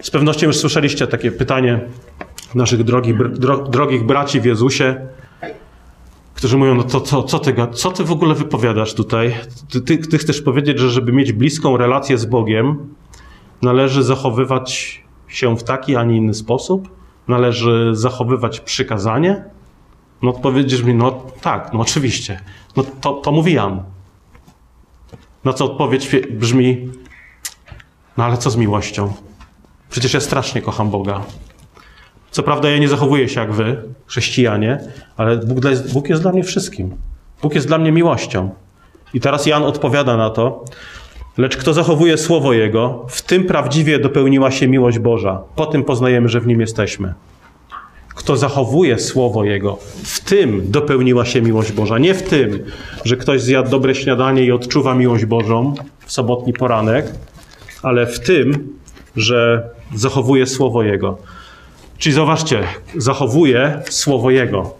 Z 0.01 0.09
pewnością 0.09 0.47
już 0.47 0.57
słyszeliście 0.57 1.07
takie 1.07 1.31
pytanie 1.31 1.79
naszych 2.55 2.83
drogich, 2.83 3.29
dro, 3.29 3.57
drogich 3.57 4.05
braci 4.05 4.41
w 4.41 4.45
Jezusie, 4.45 5.07
którzy 6.43 6.57
mówią, 6.57 6.75
no 6.75 6.83
to, 6.83 7.01
to 7.01 7.23
co, 7.23 7.39
ty, 7.39 7.55
co 7.73 7.91
ty 7.91 8.03
w 8.03 8.11
ogóle 8.11 8.35
wypowiadasz 8.35 8.93
tutaj? 8.93 9.35
Ty, 9.71 9.81
ty, 9.81 9.97
ty 9.97 10.17
chcesz 10.17 10.41
powiedzieć, 10.41 10.79
że 10.79 10.89
żeby 10.89 11.13
mieć 11.13 11.33
bliską 11.33 11.77
relację 11.77 12.17
z 12.17 12.25
Bogiem, 12.25 12.95
należy 13.61 14.03
zachowywać 14.03 15.01
się 15.27 15.57
w 15.57 15.63
taki, 15.63 15.95
a 15.95 16.03
nie 16.03 16.17
inny 16.17 16.33
sposób? 16.33 16.89
Należy 17.27 17.89
zachowywać 17.93 18.59
przykazanie? 18.59 19.43
No 20.21 20.29
odpowiedzisz 20.29 20.83
mi, 20.83 20.93
no 20.93 21.11
tak, 21.41 21.73
no 21.73 21.79
oczywiście. 21.79 22.39
No 22.75 22.83
to, 23.01 23.13
to 23.13 23.31
mówi 23.31 23.53
Jan. 23.53 23.83
Na 25.43 25.53
co 25.53 25.65
odpowiedź 25.65 26.09
brzmi, 26.31 26.89
no 28.17 28.23
ale 28.23 28.37
co 28.37 28.49
z 28.49 28.55
miłością? 28.55 29.13
Przecież 29.89 30.13
ja 30.13 30.19
strasznie 30.19 30.61
kocham 30.61 30.89
Boga. 30.89 31.21
Co 32.33 32.43
prawda 32.43 32.69
ja 32.69 32.77
nie 32.77 32.87
zachowuję 32.87 33.29
się 33.29 33.39
jak 33.39 33.53
wy, 33.53 33.81
chrześcijanie, 34.05 34.79
ale 35.17 35.37
Bóg 35.37 35.65
jest, 35.65 35.93
Bóg 35.93 36.09
jest 36.09 36.21
dla 36.21 36.31
mnie 36.31 36.43
wszystkim. 36.43 36.95
Bóg 37.41 37.55
jest 37.55 37.67
dla 37.67 37.77
mnie 37.77 37.91
miłością. 37.91 38.49
I 39.13 39.19
teraz 39.19 39.45
Jan 39.45 39.63
odpowiada 39.63 40.17
na 40.17 40.29
to, 40.29 40.65
Lecz 41.37 41.57
kto 41.57 41.73
zachowuje 41.73 42.17
słowo 42.17 42.53
Jego, 42.53 43.05
w 43.09 43.21
tym 43.21 43.43
prawdziwie 43.43 43.99
dopełniła 43.99 44.51
się 44.51 44.67
miłość 44.67 44.99
Boża. 44.99 45.41
Po 45.55 45.65
tym 45.65 45.83
poznajemy, 45.83 46.29
że 46.29 46.41
w 46.41 46.47
nim 46.47 46.61
jesteśmy. 46.61 47.13
Kto 48.15 48.37
zachowuje 48.37 48.99
słowo 48.99 49.43
Jego, 49.43 49.77
w 50.03 50.19
tym 50.19 50.71
dopełniła 50.71 51.25
się 51.25 51.41
miłość 51.41 51.71
Boża. 51.71 51.97
Nie 51.97 52.13
w 52.13 52.23
tym, 52.23 52.63
że 53.05 53.17
ktoś 53.17 53.41
zjadł 53.41 53.69
dobre 53.69 53.95
śniadanie 53.95 54.43
i 54.43 54.51
odczuwa 54.51 54.95
miłość 54.95 55.25
Bożą 55.25 55.73
w 56.05 56.11
sobotni 56.11 56.53
poranek, 56.53 57.05
ale 57.83 58.07
w 58.07 58.19
tym, 58.19 58.77
że 59.15 59.69
zachowuje 59.95 60.47
słowo 60.47 60.83
Jego. 60.83 61.17
Czyli 61.97 62.13
zobaczcie, 62.13 62.63
zachowuje 62.97 63.81
słowo 63.89 64.31
Jego. 64.31 64.73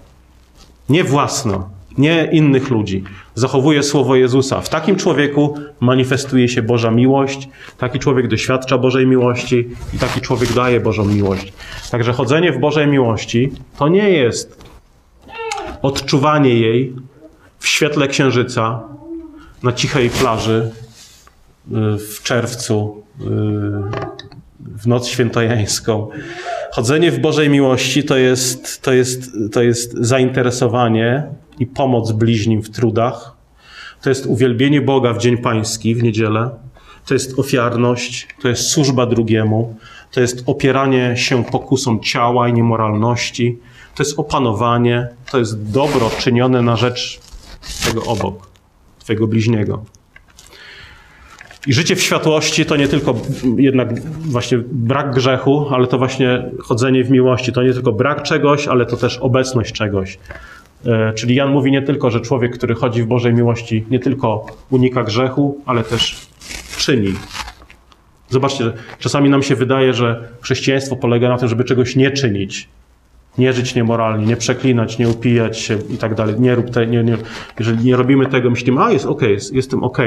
Nie 0.90 1.04
własno, 1.04 1.70
nie 1.98 2.30
innych 2.32 2.70
ludzi. 2.70 3.04
Zachowuje 3.36 3.84
słowo 3.84 4.16
Jezusa. 4.16 4.62
W 4.62 4.70
takim 4.70 4.96
człowieku 4.96 5.58
manifestuje 5.80 6.50
się 6.50 6.62
Boża 6.62 6.92
miłość, 6.92 7.50
taki 7.78 8.00
człowiek 8.00 8.28
doświadcza 8.28 8.78
Bożej 8.78 9.08
miłości 9.08 9.70
i 9.94 9.98
taki 9.98 10.22
człowiek 10.22 10.54
daje 10.54 10.80
Bożą 10.80 11.06
miłość. 11.06 11.54
Także 11.92 12.14
chodzenie 12.14 12.52
w 12.52 12.60
Bożej 12.60 12.88
miłości 12.88 13.52
to 13.78 13.88
nie 13.88 14.10
jest 14.10 14.64
odczuwanie 15.82 16.60
jej 16.60 16.96
w 17.60 17.68
świetle 17.68 18.08
księżyca 18.08 18.84
na 19.64 19.72
cichej 19.72 20.10
plaży 20.10 20.72
y, 21.68 21.72
w 21.98 22.24
czerwcu, 22.24 23.04
y, 23.22 23.24
w 24.60 24.88
noc 24.88 25.08
świętojańską. 25.08 26.10
Chodzenie 26.76 27.12
w 27.12 27.20
Bożej 27.20 27.50
miłości 27.50 28.04
to 28.04 28.18
jest, 28.18 28.82
to 28.82 28.94
jest, 28.94 29.32
to 29.52 29.64
jest 29.64 29.94
zainteresowanie 29.94 31.24
i 31.60 31.68
pomoc 31.68 32.12
bliźnim 32.12 32.62
w 32.62 32.70
trudach. 32.70 33.36
To 34.02 34.10
jest 34.10 34.26
uwielbienie 34.26 34.82
Boga 34.82 35.14
w 35.14 35.18
Dzień 35.18 35.38
Pański, 35.38 35.96
w 35.96 36.04
niedzielę. 36.04 36.50
To 37.06 37.14
jest 37.14 37.40
ofiarność, 37.40 38.28
to 38.42 38.48
jest 38.48 38.68
służba 38.70 39.06
drugiemu, 39.06 39.76
to 40.12 40.22
jest 40.22 40.44
opieranie 40.46 41.18
się 41.18 41.44
pokusom 41.44 42.00
ciała 42.00 42.50
i 42.50 42.54
niemoralności, 42.54 43.60
to 43.96 44.04
jest 44.04 44.20
opanowanie, 44.20 45.08
to 45.32 45.40
jest 45.40 45.72
dobro 45.72 46.10
czynione 46.20 46.62
na 46.62 46.76
rzecz 46.76 47.20
tego 47.86 48.04
obok, 48.04 48.50
Twojego 49.00 49.28
bliźniego. 49.28 49.86
I 51.68 51.74
życie 51.74 51.96
w 51.96 52.02
światłości 52.02 52.66
to 52.66 52.76
nie 52.76 52.88
tylko 52.88 53.16
jednak 53.58 54.02
właśnie 54.10 54.58
brak 54.72 55.16
grzechu, 55.16 55.66
ale 55.72 55.88
to 55.88 55.98
właśnie 55.98 56.50
chodzenie 56.60 57.04
w 57.04 57.12
miłości. 57.12 57.52
To 57.52 57.64
nie 57.64 57.74
tylko 57.74 57.92
brak 57.92 58.24
czegoś, 58.24 58.68
ale 58.68 58.86
to 58.86 58.98
też 58.98 59.18
obecność 59.18 59.74
czegoś. 59.74 60.18
E, 60.86 61.14
czyli 61.14 61.36
Jan 61.36 61.52
mówi 61.52 61.72
nie 61.72 61.82
tylko, 61.82 62.12
że 62.12 62.22
człowiek, 62.22 62.58
który 62.58 62.76
chodzi 62.76 63.04
w 63.04 63.06
Bożej 63.06 63.34
miłości, 63.34 63.86
nie 63.92 64.00
tylko 64.00 64.46
unika 64.70 65.04
grzechu, 65.04 65.62
ale 65.66 65.84
też 65.84 66.28
czyni. 66.78 67.14
Zobaczcie, 68.30 68.72
czasami 69.00 69.30
nam 69.30 69.44
się 69.44 69.56
wydaje, 69.56 69.94
że 69.94 70.30
chrześcijaństwo 70.42 70.96
polega 70.96 71.30
na 71.30 71.38
tym, 71.38 71.48
żeby 71.48 71.64
czegoś 71.64 71.96
nie 71.96 72.12
czynić. 72.12 72.68
Nie 73.38 73.54
żyć 73.54 73.76
niemoralnie, 73.76 74.26
nie 74.26 74.38
przeklinać, 74.38 74.98
nie 74.98 75.10
upijać 75.10 75.60
się 75.60 75.78
i 75.90 75.98
tak 75.98 76.16
dalej. 76.16 76.36
Nie 76.40 76.56
rób 76.56 76.70
te, 76.70 76.88
nie, 76.88 77.04
nie, 77.04 77.18
jeżeli 77.60 77.86
nie 77.86 77.96
robimy 77.96 78.26
tego, 78.26 78.50
myślimy, 78.50 78.82
a 78.84 78.92
jest 78.92 79.06
ok, 79.06 79.22
jest, 79.22 79.54
jestem 79.54 79.84
ok. 79.84 79.98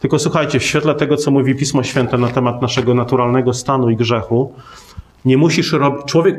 Tylko 0.00 0.18
słuchajcie, 0.18 0.58
w 0.58 0.62
świetle 0.62 0.94
tego, 0.94 1.16
co 1.16 1.30
mówi 1.30 1.54
Pismo 1.54 1.82
Święte 1.82 2.18
na 2.18 2.28
temat 2.28 2.62
naszego 2.62 2.94
naturalnego 2.94 3.52
stanu 3.52 3.90
i 3.90 3.96
grzechu, 3.96 4.54
nie 5.24 5.36
musisz 5.36 5.72
robić, 5.72 6.06
człowiek, 6.06 6.36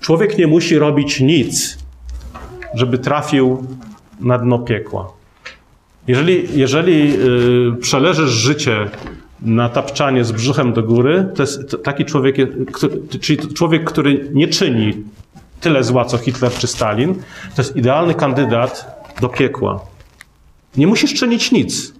człowiek 0.00 0.38
nie 0.38 0.46
musi 0.46 0.78
robić 0.78 1.20
nic, 1.20 1.78
żeby 2.74 2.98
trafił 2.98 3.66
na 4.20 4.38
dno 4.38 4.58
piekła. 4.58 5.12
Jeżeli, 6.08 6.58
jeżeli 6.58 7.12
yy, 7.12 7.76
przeleżysz 7.80 8.30
życie 8.30 8.90
na 9.42 9.68
tapczanie 9.68 10.24
z 10.24 10.32
brzuchem 10.32 10.72
do 10.72 10.82
góry, 10.82 11.28
to 11.34 11.42
jest 11.42 11.76
taki 11.84 12.04
człowiek, 12.04 12.36
który, 12.72 13.00
czyli 13.20 13.54
człowiek, 13.54 13.84
który 13.84 14.30
nie 14.32 14.48
czyni 14.48 14.94
tyle 15.62 15.84
zła, 15.84 16.04
co 16.04 16.18
Hitler 16.18 16.52
czy 16.52 16.66
Stalin, 16.66 17.14
to 17.56 17.62
jest 17.62 17.76
idealny 17.76 18.14
kandydat 18.14 19.02
do 19.20 19.28
piekła. 19.28 19.80
Nie 20.76 20.86
musisz 20.86 21.14
czynić 21.14 21.52
nic. 21.52 21.92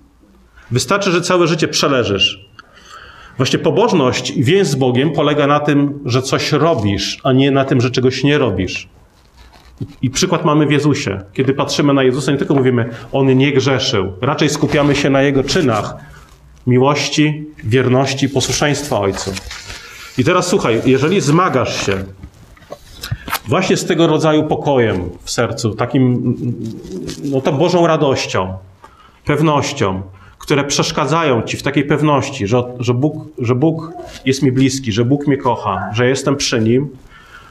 Wystarczy, 0.71 1.11
że 1.11 1.21
całe 1.21 1.47
życie 1.47 1.69
przeleżysz. 1.69 2.49
Właśnie 3.37 3.59
pobożność 3.59 4.31
i 4.31 4.45
więź 4.45 4.66
z 4.66 4.75
Bogiem 4.75 5.12
polega 5.12 5.47
na 5.47 5.61
tym, 5.61 6.00
że 6.04 6.23
coś 6.23 6.52
robisz, 6.52 7.19
a 7.25 7.33
nie 7.33 7.50
na 7.50 7.64
tym, 7.64 7.81
że 7.81 7.90
czegoś 7.90 8.25
nie 8.25 8.38
robisz. 8.38 8.88
I 10.02 10.11
przykład 10.11 10.45
mamy 10.45 10.66
w 10.66 10.71
Jezusie. 10.71 11.21
Kiedy 11.33 11.54
patrzymy 11.54 11.95
na 11.95 12.02
Jezusa, 12.02 12.33
nie 12.33 12.38
tylko 12.38 12.54
mówimy, 12.54 12.90
On 13.12 13.37
nie 13.38 13.52
grzeszył. 13.52 14.12
Raczej 14.21 14.49
skupiamy 14.50 14.97
się 14.97 15.11
na 15.11 15.23
Jego 15.23 15.45
czynach 15.45 15.95
miłości, 16.66 17.47
wierności, 17.64 18.28
posłuszeństwa 18.28 18.99
Ojcu. 18.99 19.33
I 20.19 20.25
teraz 20.25 20.47
słuchaj, 20.47 20.83
jeżeli 20.85 21.21
zmagasz 21.21 21.87
się 21.87 22.04
właśnie 23.49 23.77
z 23.77 23.85
tego 23.87 24.07
rodzaju 24.07 24.45
pokojem 24.45 25.11
w 25.23 25.31
sercu, 25.31 25.75
takim, 25.75 26.35
no 27.25 27.41
tą 27.41 27.53
Bożą 27.53 27.87
radością, 27.87 28.55
pewnością, 29.25 30.03
które 30.39 30.65
przeszkadzają 30.65 31.43
ci 31.43 31.57
w 31.57 31.63
takiej 31.63 31.85
pewności, 31.85 32.47
że, 32.47 32.63
że, 32.79 32.95
Bóg, 32.95 33.15
że 33.39 33.55
Bóg 33.55 33.93
jest 34.25 34.43
mi 34.43 34.53
bliski, 34.53 34.93
że 34.93 35.05
Bóg 35.05 35.27
mnie 35.27 35.37
kocha, 35.37 35.91
że 35.93 36.09
jestem 36.09 36.37
przy 36.37 36.61
Nim, 36.61 36.89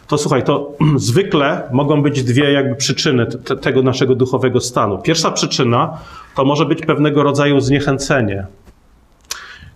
to 0.08 0.18
słuchaj, 0.18 0.44
to 0.44 0.72
zwykle 0.96 1.64
mogą 1.72 2.02
być 2.02 2.24
dwie 2.24 2.52
jakby 2.52 2.76
przyczyny 2.76 3.26
te, 3.26 3.58
tego 3.58 3.82
naszego 3.82 4.16
duchowego 4.16 4.60
stanu. 4.60 4.98
Pierwsza 4.98 5.32
przyczyna 5.32 5.98
to 6.36 6.46
może 6.46 6.66
być 6.66 6.86
pewnego 6.86 7.24
rodzaju 7.24 7.60
zniechęcenie, 7.60 8.46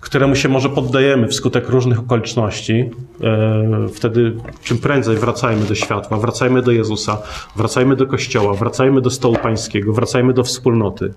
któremu 0.05 0.35
się 0.35 0.49
może 0.49 0.69
poddajemy 0.69 1.27
wskutek 1.27 1.69
różnych 1.69 1.99
okoliczności. 1.99 2.89
E, 3.23 3.87
wtedy 3.93 4.35
czym 4.63 4.77
prędzej 4.77 5.17
wracajmy 5.17 5.65
do 5.65 5.75
światła, 5.75 6.17
wracajmy 6.17 6.61
do 6.61 6.71
Jezusa, 6.71 7.17
wracajmy 7.55 7.95
do 7.95 8.07
Kościoła, 8.07 8.53
wracajmy 8.53 9.01
do 9.01 9.09
stołu 9.09 9.35
pańskiego, 9.35 9.93
wracajmy 9.93 10.33
do 10.33 10.43
wspólnoty. 10.43 11.13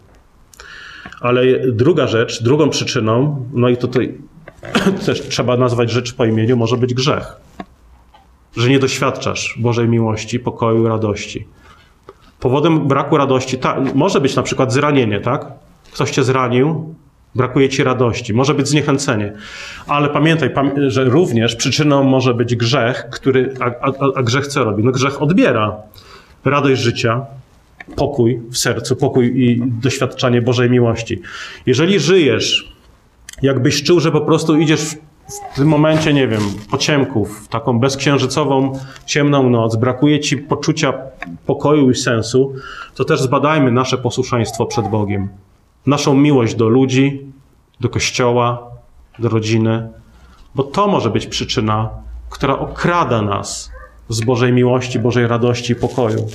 Ale 1.20 1.42
druga 1.72 2.06
rzecz, 2.06 2.42
drugą 2.42 2.70
przyczyną, 2.70 3.46
no 3.52 3.68
i 3.68 3.76
tutaj 3.76 4.14
też 5.06 5.28
trzeba 5.28 5.56
nazwać 5.56 5.90
rzecz 5.90 6.14
po 6.14 6.24
imieniu, 6.24 6.56
może 6.56 6.76
być 6.76 6.94
grzech. 6.94 7.32
Że 8.56 8.70
nie 8.70 8.78
doświadczasz 8.78 9.58
Bożej 9.58 9.88
miłości, 9.88 10.40
pokoju, 10.40 10.88
radości. 10.88 11.46
Powodem 12.40 12.88
braku 12.88 13.16
radości 13.16 13.58
ta, 13.58 13.80
może 13.94 14.20
być 14.20 14.36
na 14.36 14.42
przykład 14.42 14.72
zranienie, 14.72 15.20
tak? 15.20 15.52
Ktoś 15.92 16.10
cię 16.10 16.24
zranił, 16.24 16.94
brakuje 17.34 17.68
ci 17.68 17.84
radości, 17.84 18.34
może 18.34 18.54
być 18.54 18.68
zniechęcenie. 18.68 19.32
Ale 19.86 20.08
pamiętaj, 20.08 20.50
że 20.86 21.04
również 21.04 21.56
przyczyną 21.56 22.04
może 22.04 22.34
być 22.34 22.56
grzech, 22.56 23.06
który, 23.10 23.54
a, 23.60 23.64
a, 23.64 23.92
a 24.14 24.22
grzech 24.22 24.46
co 24.46 24.64
robi? 24.64 24.84
No 24.84 24.92
grzech 24.92 25.22
odbiera 25.22 25.76
radość 26.44 26.80
życia, 26.80 27.26
pokój 27.96 28.40
w 28.50 28.58
sercu, 28.58 28.96
pokój 28.96 29.42
i 29.44 29.62
doświadczanie 29.82 30.42
Bożej 30.42 30.70
miłości. 30.70 31.20
Jeżeli 31.66 32.00
żyjesz, 32.00 32.72
jakbyś 33.42 33.82
czuł, 33.82 34.00
że 34.00 34.12
po 34.12 34.20
prostu 34.20 34.56
idziesz 34.56 34.80
w, 34.80 34.94
w 35.52 35.56
tym 35.56 35.68
momencie, 35.68 36.12
nie 36.12 36.28
wiem, 36.28 36.42
po 36.70 36.78
ciemku, 36.78 37.24
w 37.24 37.48
taką 37.48 37.78
bezksiężycową, 37.78 38.72
ciemną 39.06 39.50
noc, 39.50 39.76
brakuje 39.76 40.20
ci 40.20 40.36
poczucia 40.36 40.94
pokoju 41.46 41.90
i 41.90 41.94
sensu, 41.94 42.54
to 42.94 43.04
też 43.04 43.20
zbadajmy 43.20 43.72
nasze 43.72 43.98
posłuszeństwo 43.98 44.66
przed 44.66 44.88
Bogiem. 44.88 45.28
Naszą 45.88 46.14
miłość 46.14 46.54
do 46.54 46.68
ludzi, 46.68 47.32
do 47.80 47.88
kościoła, 47.88 48.70
do 49.18 49.28
rodziny, 49.28 49.88
bo 50.54 50.62
to 50.62 50.88
może 50.88 51.10
być 51.10 51.26
przyczyna, 51.26 51.90
która 52.30 52.58
okrada 52.58 53.22
nas 53.22 53.72
z 54.08 54.20
Bożej 54.20 54.52
miłości, 54.52 54.98
Bożej 54.98 55.26
radości 55.26 55.72
i 55.72 55.76
pokoju. 55.76 56.26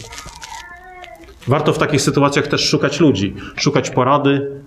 Warto 1.48 1.74
w 1.74 1.78
takich 1.78 2.02
sytuacjach 2.02 2.48
też 2.48 2.70
szukać 2.70 3.00
ludzi, 3.00 3.36
szukać 3.56 3.90
porady, 3.90 4.62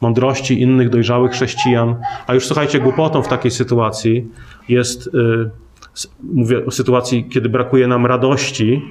mądrości 0.00 0.60
innych 0.60 0.90
dojrzałych 0.90 1.32
chrześcijan. 1.32 1.96
A 2.26 2.34
już 2.34 2.46
słuchajcie, 2.46 2.80
głupotą 2.80 3.22
w 3.22 3.28
takiej 3.28 3.50
sytuacji 3.50 4.26
jest, 4.68 5.10
yy, 5.14 5.50
mówię 6.22 6.66
o 6.66 6.70
sytuacji, 6.70 7.28
kiedy 7.28 7.48
brakuje 7.48 7.86
nam 7.86 8.06
radości, 8.06 8.82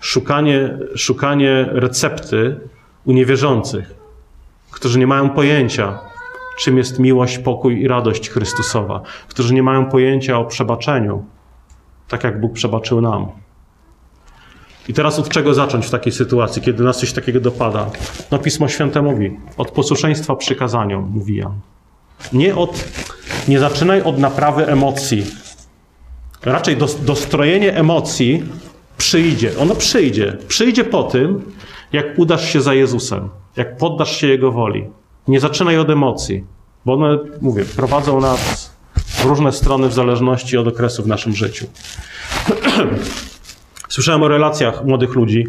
szukanie, 0.00 0.78
szukanie 0.94 1.68
recepty 1.70 2.60
u 3.04 3.12
niewierzących, 3.12 3.99
którzy 4.70 4.98
nie 4.98 5.06
mają 5.06 5.30
pojęcia, 5.30 5.98
czym 6.58 6.78
jest 6.78 6.98
miłość, 6.98 7.38
pokój 7.38 7.80
i 7.80 7.88
radość 7.88 8.30
Chrystusowa, 8.30 9.02
którzy 9.28 9.54
nie 9.54 9.62
mają 9.62 9.86
pojęcia 9.86 10.38
o 10.38 10.44
przebaczeniu, 10.44 11.24
tak 12.08 12.24
jak 12.24 12.40
Bóg 12.40 12.52
przebaczył 12.52 13.00
nam. 13.00 13.28
I 14.88 14.94
teraz 14.94 15.18
od 15.18 15.28
czego 15.28 15.54
zacząć 15.54 15.86
w 15.86 15.90
takiej 15.90 16.12
sytuacji, 16.12 16.62
kiedy 16.62 16.84
nas 16.84 16.98
coś 16.98 17.12
takiego 17.12 17.40
dopada? 17.40 17.90
No 18.30 18.38
Pismo 18.38 18.68
Święte 18.68 19.02
mówi, 19.02 19.38
od 19.56 19.70
posłuszeństwa 19.70 20.36
przykazaniom, 20.36 21.10
mówi. 21.14 21.42
Nie, 22.32 22.56
od, 22.56 22.84
nie 23.48 23.58
zaczynaj 23.58 24.02
od 24.02 24.18
naprawy 24.18 24.66
emocji. 24.66 25.26
Raczej 26.42 26.76
do, 26.76 26.86
dostrojenie 26.86 27.76
emocji 27.76 28.44
przyjdzie. 28.96 29.58
Ono 29.58 29.74
przyjdzie. 29.74 30.36
Przyjdzie 30.48 30.84
po 30.84 31.02
tym, 31.02 31.52
jak 31.92 32.18
udasz 32.18 32.52
się 32.52 32.60
za 32.60 32.74
Jezusem, 32.74 33.28
jak 33.56 33.76
poddasz 33.76 34.16
się 34.16 34.26
Jego 34.26 34.52
woli. 34.52 34.84
Nie 35.28 35.40
zaczynaj 35.40 35.78
od 35.78 35.90
emocji, 35.90 36.44
bo 36.84 36.94
one, 36.94 37.18
mówię, 37.40 37.64
prowadzą 37.64 38.20
nas 38.20 38.74
w 38.94 39.24
różne 39.24 39.52
strony 39.52 39.88
w 39.88 39.92
zależności 39.92 40.56
od 40.56 40.68
okresu 40.68 41.02
w 41.02 41.06
naszym 41.06 41.32
życiu. 41.32 41.66
Słyszałem 43.88 44.22
o 44.22 44.28
relacjach 44.28 44.84
młodych 44.84 45.14
ludzi, 45.14 45.46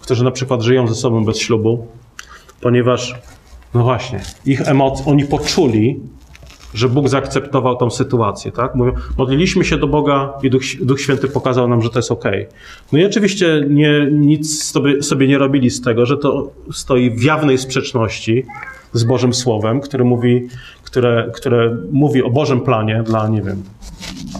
którzy 0.00 0.24
na 0.24 0.30
przykład 0.30 0.62
żyją 0.62 0.88
ze 0.88 0.94
sobą 0.94 1.24
bez 1.24 1.38
ślubu, 1.38 1.86
ponieważ, 2.60 3.14
no 3.74 3.82
właśnie, 3.82 4.20
ich 4.44 4.68
emocje, 4.68 5.06
oni 5.06 5.24
poczuli, 5.24 6.00
że 6.74 6.88
Bóg 6.88 7.08
zaakceptował 7.08 7.76
tą 7.76 7.90
sytuację, 7.90 8.52
tak? 8.52 8.74
Mówią, 8.74 8.92
modliliśmy 9.18 9.64
się 9.64 9.76
do 9.76 9.86
Boga 9.86 10.32
i 10.42 10.50
Duch, 10.50 10.62
Duch 10.80 11.00
Święty 11.00 11.28
pokazał 11.28 11.68
nam, 11.68 11.82
że 11.82 11.90
to 11.90 11.98
jest 11.98 12.12
ok. 12.12 12.24
No 12.92 12.98
i 12.98 13.04
oczywiście 13.04 13.66
nie, 13.68 14.06
nic 14.10 14.64
sobie, 14.64 15.02
sobie 15.02 15.28
nie 15.28 15.38
robili 15.38 15.70
z 15.70 15.80
tego, 15.80 16.06
że 16.06 16.16
to 16.16 16.50
stoi 16.72 17.10
w 17.10 17.22
jawnej 17.22 17.58
sprzeczności 17.58 18.44
z 18.92 19.04
Bożym 19.04 19.34
Słowem, 19.34 19.80
które 19.80 20.04
mówi, 20.04 20.48
które, 20.82 21.30
które 21.34 21.76
mówi 21.92 22.22
o 22.22 22.30
Bożym 22.30 22.60
planie 22.60 23.02
dla, 23.06 23.28
nie 23.28 23.42
wiem, 23.42 23.62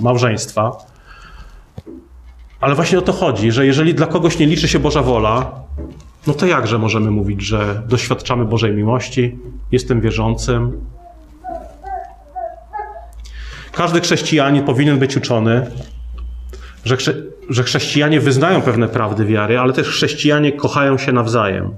małżeństwa. 0.01 0.73
Ale 2.61 2.75
właśnie 2.75 2.99
o 2.99 3.03
to 3.03 3.13
chodzi, 3.13 3.53
że 3.53 3.67
jeżeli 3.67 3.95
dla 3.95 4.07
kogoś 4.07 4.39
nie 4.39 4.47
liczy 4.47 4.69
się 4.69 4.79
Boża 4.79 5.03
wola, 5.03 5.53
no 6.27 6.35
to 6.35 6.47
jakże 6.47 6.79
możemy 6.79 7.11
mówić, 7.11 7.43
że 7.43 7.83
doświadczamy 7.89 8.45
Bożej 8.45 8.73
miłości, 8.73 9.39
jestem 9.73 10.01
wierzącym. 10.01 10.73
Każdy 13.73 14.01
chrześcijanin 14.01 14.65
powinien 14.65 14.99
być 14.99 15.17
uczony, 15.17 15.67
że, 16.85 16.97
że 17.49 17.63
chrześcijanie 17.63 18.21
wyznają 18.21 18.63
pewne 18.63 18.89
prawdy 18.89 19.25
wiary, 19.25 19.59
ale 19.59 19.73
też 19.73 19.89
chrześcijanie 19.89 20.53
kochają 20.53 20.99
się 20.99 21.13
nawzajem. 21.13 21.71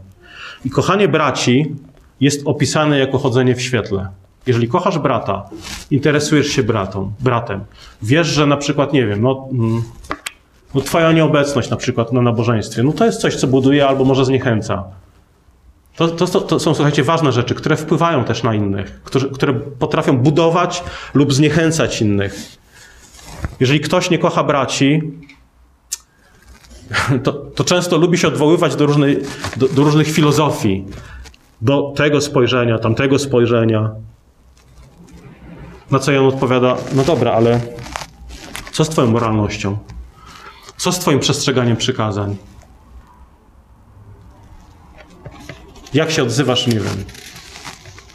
I 0.65 0.71
kochanie 0.71 1.09
braci 1.09 1.75
jest 2.21 2.43
opisane 2.45 2.99
jako 2.99 3.19
chodzenie 3.19 3.55
w 3.55 3.63
świetle. 3.63 4.09
Jeżeli 4.47 4.69
kochasz 4.69 4.99
brata, 4.99 5.51
interesujesz 5.91 6.47
się 6.47 6.63
bratą, 6.63 7.13
bratem, 7.21 7.61
wiesz, 8.03 8.27
że 8.27 8.47
na 8.47 8.57
przykład, 8.57 8.93
nie 8.93 9.07
wiem, 9.07 9.23
no, 9.23 9.49
mm, 9.53 9.83
no 10.75 10.81
twoja 10.81 11.13
nieobecność 11.13 11.71
na 11.71 11.77
przykład 11.77 12.13
na 12.13 12.23
nabożeństwie, 12.23 12.83
no 12.83 12.93
to 12.93 13.05
jest 13.05 13.21
coś, 13.21 13.37
co 13.37 13.47
buduje 13.47 13.89
albo 13.89 14.05
może 14.05 14.25
zniechęca. 14.25 14.85
To, 15.97 16.09
to, 16.09 16.41
to, 16.41 16.61
są, 16.61 16.75
słuchajcie, 16.75 17.03
ważne 17.03 17.33
rzeczy, 17.33 17.55
które 17.55 17.77
wpływają 17.77 18.25
też 18.25 18.43
na 18.43 18.55
innych, 18.55 19.03
które, 19.03 19.27
które 19.29 19.55
potrafią 19.55 20.19
budować 20.19 20.85
lub 21.15 21.33
zniechęcać 21.33 22.01
innych. 22.01 22.57
Jeżeli 23.61 23.81
ktoś 23.81 24.11
nie 24.11 24.19
kocha 24.19 24.45
braci, 24.45 25.03
to, 27.25 27.33
to 27.33 27.65
często 27.65 27.97
lubi 27.97 28.19
się 28.19 28.29
odwoływać 28.29 28.77
do, 28.77 28.87
różnej, 28.87 29.23
do, 29.57 29.69
do 29.69 29.85
różnych 29.85 30.09
filozofii, 30.09 30.85
do 31.63 31.93
tego 31.97 32.21
spojrzenia, 32.21 32.79
tamtego 32.79 33.19
spojrzenia. 33.19 33.91
Na 35.91 35.99
co 35.99 36.13
Jan 36.13 36.25
odpowiada, 36.25 36.77
no 36.93 37.05
dobra, 37.05 37.33
ale 37.33 37.61
co 38.73 38.85
z 38.85 38.89
Twoją 38.89 39.11
moralnością? 39.11 39.79
Co 40.77 40.93
z 40.93 40.99
Twoim 40.99 41.21
przestrzeganiem 41.21 41.77
przykazań? 41.77 42.37
Jak 45.95 46.11
się 46.11 46.23
odzywasz, 46.23 46.67
nie 46.67 46.81
wiem, 46.81 47.05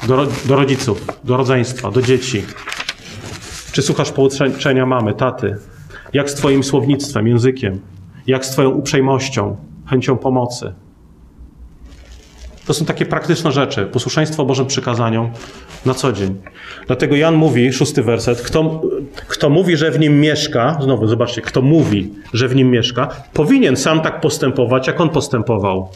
do, 0.08 0.28
do 0.46 0.56
rodziców, 0.56 1.06
do 1.24 1.38
rodzeństwa, 1.38 1.92
do 1.92 2.02
dzieci? 2.02 2.44
Czy 3.72 3.82
słuchasz 3.82 4.12
pouczenia 4.12 4.86
mamy, 4.86 5.14
taty? 5.14 5.58
Jak 6.14 6.30
z 6.30 6.34
Twoim 6.34 6.64
słownictwem, 6.64 7.28
językiem? 7.28 7.80
Jak 8.28 8.46
z 8.46 8.50
Twoją 8.50 8.70
uprzejmością, 8.70 9.58
chęcią 9.86 10.18
pomocy? 10.18 10.74
To 12.66 12.74
są 12.74 12.86
takie 12.86 13.06
praktyczne 13.06 13.52
rzeczy, 13.52 13.86
posłuszeństwo 13.86 14.46
Bożym 14.46 14.66
przykazaniom 14.66 15.32
na 15.86 15.94
co 15.94 16.14
dzień. 16.14 16.42
Dlatego 16.88 17.16
Jan 17.16 17.36
mówi, 17.36 17.74
szósty 17.74 18.04
werset, 18.04 18.42
kto, 18.42 18.82
kto 19.28 19.50
mówi, 19.50 19.78
że 19.78 19.92
w 19.92 20.00
nim 20.00 20.20
mieszka, 20.20 20.78
znowu 20.82 21.08
zobaczcie, 21.08 21.42
kto 21.42 21.62
mówi, 21.62 22.14
że 22.34 22.48
w 22.48 22.56
nim 22.56 22.72
mieszka, 22.72 23.08
powinien 23.34 23.78
sam 23.78 24.02
tak 24.02 24.22
postępować, 24.22 24.88
jak 24.88 25.02
on 25.02 25.10
postępował. 25.10 25.90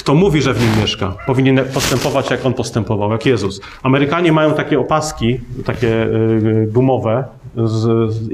Kto 0.00 0.14
mówi, 0.14 0.42
że 0.42 0.54
w 0.54 0.60
nim 0.60 0.80
mieszka, 0.80 1.16
powinien 1.26 1.60
postępować 1.74 2.30
jak 2.30 2.46
on 2.46 2.54
postępował, 2.54 3.12
jak 3.12 3.26
Jezus. 3.26 3.60
Amerykanie 3.82 4.32
mają 4.32 4.54
takie 4.54 4.80
opaski, 4.80 5.40
takie 5.64 6.04
y, 6.04 6.68
gumowe, 6.72 7.24
z, 7.56 8.12
z, 8.12 8.28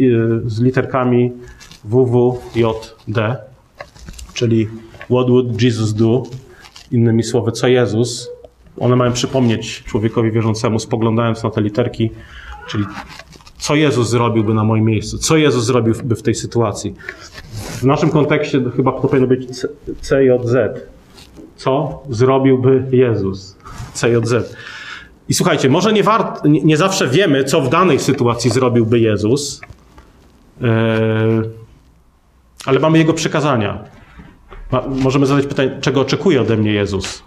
z 0.52 0.61
literkami 0.61 1.33
WWJD, 1.85 3.37
czyli 4.35 4.68
What 5.11 5.29
would 5.29 5.62
Jesus 5.62 5.94
do? 5.94 6.22
Innymi 6.92 7.22
słowy, 7.22 7.52
co 7.52 7.68
Jezus? 7.68 8.31
One 8.79 8.96
mają 8.96 9.12
przypomnieć 9.12 9.85
człowiekowi 9.85 10.31
wierzącemu, 10.31 10.79
spoglądając 10.79 11.42
na 11.42 11.50
te 11.50 11.61
literki, 11.61 12.11
czyli 12.68 12.85
co 13.59 13.74
Jezus 13.74 14.09
zrobiłby 14.09 14.55
na 14.55 14.64
moim 14.64 14.85
miejscu, 14.85 15.18
co 15.18 15.37
Jezus 15.37 15.64
zrobiłby 15.64 16.16
w 16.16 16.22
tej 16.22 16.35
sytuacji. 16.35 16.94
W 17.52 17.85
naszym 17.85 18.11
kontekście 18.11 18.61
chyba 18.76 18.92
to 18.92 19.09
powinno 19.09 19.26
być 19.26 19.46
CJZ. 20.00 20.57
Co 21.57 22.03
zrobiłby 22.11 22.87
Jezus? 22.90 23.57
CJZ. 23.95 24.57
I 25.29 25.35
słuchajcie, 25.35 25.69
może 25.69 25.92
nie, 25.92 26.03
wart, 26.03 26.40
nie, 26.45 26.77
zawsze 26.77 27.09
wiemy, 27.09 27.45
co 27.45 27.61
w 27.61 27.69
danej 27.69 27.99
sytuacji 27.99 28.51
zrobiłby 28.51 29.01
Jezus, 29.01 29.61
yy, 30.61 30.69
ale 32.66 32.81
mamy 32.81 32.99
Jego 32.99 33.12
przekazania. 33.12 33.85
Możemy 34.88 35.27
zadać 35.27 35.47
pytanie, 35.47 35.79
czego 35.81 36.01
oczekuje 36.01 36.40
ode 36.40 36.57
mnie 36.57 36.73
Jezus? 36.73 37.23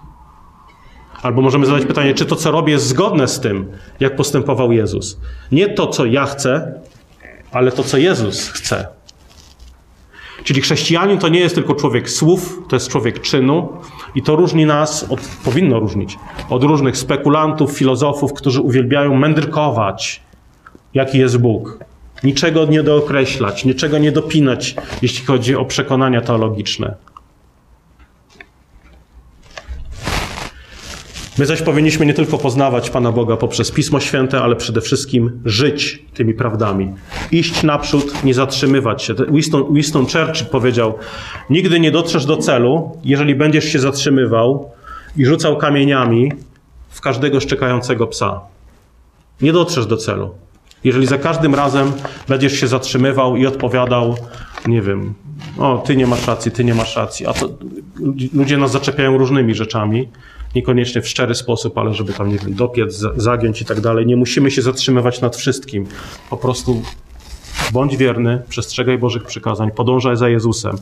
Albo 1.21 1.41
możemy 1.41 1.65
zadać 1.65 1.85
pytanie, 1.85 2.13
czy 2.13 2.25
to, 2.25 2.35
co 2.35 2.51
robię, 2.51 2.73
jest 2.73 2.85
zgodne 2.85 3.27
z 3.27 3.39
tym, 3.39 3.71
jak 3.99 4.15
postępował 4.15 4.71
Jezus. 4.71 5.19
Nie 5.51 5.69
to, 5.69 5.87
co 5.87 6.05
ja 6.05 6.25
chcę, 6.25 6.81
ale 7.51 7.71
to, 7.71 7.83
co 7.83 7.97
Jezus 7.97 8.49
chce. 8.49 8.87
Czyli 10.43 10.61
chrześcijanin 10.61 11.17
to 11.17 11.29
nie 11.29 11.39
jest 11.39 11.55
tylko 11.55 11.75
człowiek 11.75 12.09
słów, 12.09 12.59
to 12.69 12.75
jest 12.75 12.87
człowiek 12.87 13.21
czynu 13.21 13.69
i 14.15 14.21
to 14.21 14.35
różni 14.35 14.65
nas, 14.65 15.05
od, 15.09 15.19
powinno 15.43 15.79
różnić, 15.79 16.19
od 16.49 16.63
różnych 16.63 16.97
spekulantów, 16.97 17.71
filozofów, 17.71 18.33
którzy 18.33 18.61
uwielbiają 18.61 19.15
mędrkować, 19.15 20.21
jaki 20.93 21.17
jest 21.17 21.37
Bóg. 21.37 21.79
Niczego 22.23 22.65
nie 22.65 22.83
dookreślać, 22.83 23.65
niczego 23.65 23.97
nie 23.97 24.11
dopinać, 24.11 24.75
jeśli 25.01 25.25
chodzi 25.25 25.55
o 25.55 25.65
przekonania 25.65 26.21
teologiczne. 26.21 26.95
My 31.39 31.45
zaś 31.45 31.61
powinniśmy 31.61 32.05
nie 32.05 32.13
tylko 32.13 32.37
poznawać 32.37 32.89
Pana 32.89 33.11
Boga 33.11 33.37
poprzez 33.37 33.71
Pismo 33.71 33.99
Święte, 33.99 34.41
ale 34.41 34.55
przede 34.55 34.81
wszystkim 34.81 35.41
żyć 35.45 36.05
tymi 36.13 36.33
prawdami. 36.33 36.93
Iść 37.31 37.63
naprzód, 37.63 38.23
nie 38.23 38.33
zatrzymywać 38.33 39.03
się. 39.03 39.13
Winston, 39.29 39.73
Winston 39.73 40.05
Churchill 40.05 40.45
powiedział: 40.45 40.93
Nigdy 41.49 41.79
nie 41.79 41.91
dotrzesz 41.91 42.25
do 42.25 42.37
celu, 42.37 42.97
jeżeli 43.03 43.35
będziesz 43.35 43.65
się 43.65 43.79
zatrzymywał 43.79 44.71
i 45.17 45.25
rzucał 45.25 45.57
kamieniami 45.57 46.31
w 46.89 47.01
każdego 47.01 47.39
szczekającego 47.39 48.07
psa. 48.07 48.41
Nie 49.41 49.53
dotrzesz 49.53 49.85
do 49.85 49.97
celu. 49.97 50.35
Jeżeli 50.83 51.07
za 51.07 51.17
każdym 51.17 51.55
razem 51.55 51.91
będziesz 52.27 52.53
się 52.53 52.67
zatrzymywał 52.67 53.35
i 53.35 53.45
odpowiadał, 53.45 54.15
nie 54.67 54.81
wiem, 54.81 55.13
o, 55.57 55.83
ty 55.85 55.95
nie 55.95 56.07
masz 56.07 56.27
racji, 56.27 56.51
ty 56.51 56.63
nie 56.63 56.73
masz 56.73 56.95
racji, 56.95 57.27
a 57.27 57.33
to 57.33 57.49
ludzie 58.33 58.57
nas 58.57 58.71
zaczepiają 58.71 59.17
różnymi 59.17 59.55
rzeczami, 59.55 60.07
niekoniecznie 60.55 61.01
w 61.01 61.07
szczery 61.07 61.35
sposób, 61.35 61.77
ale 61.77 61.93
żeby 61.93 62.13
tam, 62.13 62.29
nie 62.29 62.37
wiem, 62.37 62.53
dopiec, 62.53 63.03
zagiąć 63.15 63.61
i 63.61 63.65
tak 63.65 63.81
dalej. 63.81 64.05
Nie 64.05 64.15
musimy 64.15 64.51
się 64.51 64.61
zatrzymywać 64.61 65.21
nad 65.21 65.35
wszystkim. 65.35 65.87
Po 66.29 66.37
prostu 66.37 66.81
bądź 67.73 67.97
wierny, 67.97 68.41
przestrzegaj 68.49 68.97
Bożych 68.97 69.23
przykazań, 69.23 69.71
podążaj 69.71 70.17
za 70.17 70.29
Jezusem. 70.29 70.75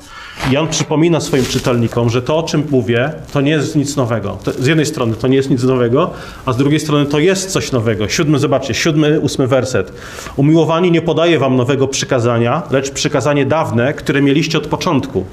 I 0.49 0.53
Jan 0.53 0.67
przypomina 0.67 1.19
swoim 1.19 1.45
czytelnikom, 1.45 2.09
że 2.09 2.21
to, 2.21 2.37
o 2.37 2.43
czym 2.43 2.63
mówię, 2.69 3.13
to 3.33 3.41
nie 3.41 3.51
jest 3.51 3.75
nic 3.75 3.95
nowego. 3.95 4.37
To, 4.43 4.51
z 4.51 4.67
jednej 4.67 4.85
strony 4.85 5.15
to 5.15 5.27
nie 5.27 5.37
jest 5.37 5.49
nic 5.49 5.63
nowego, 5.63 6.11
a 6.45 6.53
z 6.53 6.57
drugiej 6.57 6.79
strony 6.79 7.05
to 7.05 7.19
jest 7.19 7.51
coś 7.51 7.71
nowego. 7.71 8.09
Siódmy, 8.09 8.39
zobaczcie, 8.39 8.73
siódmy, 8.73 9.19
ósmy 9.19 9.47
werset. 9.47 9.93
Umiłowani 10.35 10.91
nie 10.91 11.01
podaje 11.01 11.39
wam 11.39 11.55
nowego 11.55 11.87
przykazania, 11.87 12.63
lecz 12.71 12.91
przykazanie 12.91 13.45
dawne, 13.45 13.93
które 13.93 14.21
mieliście 14.21 14.57
od 14.57 14.67
początku. 14.67 15.25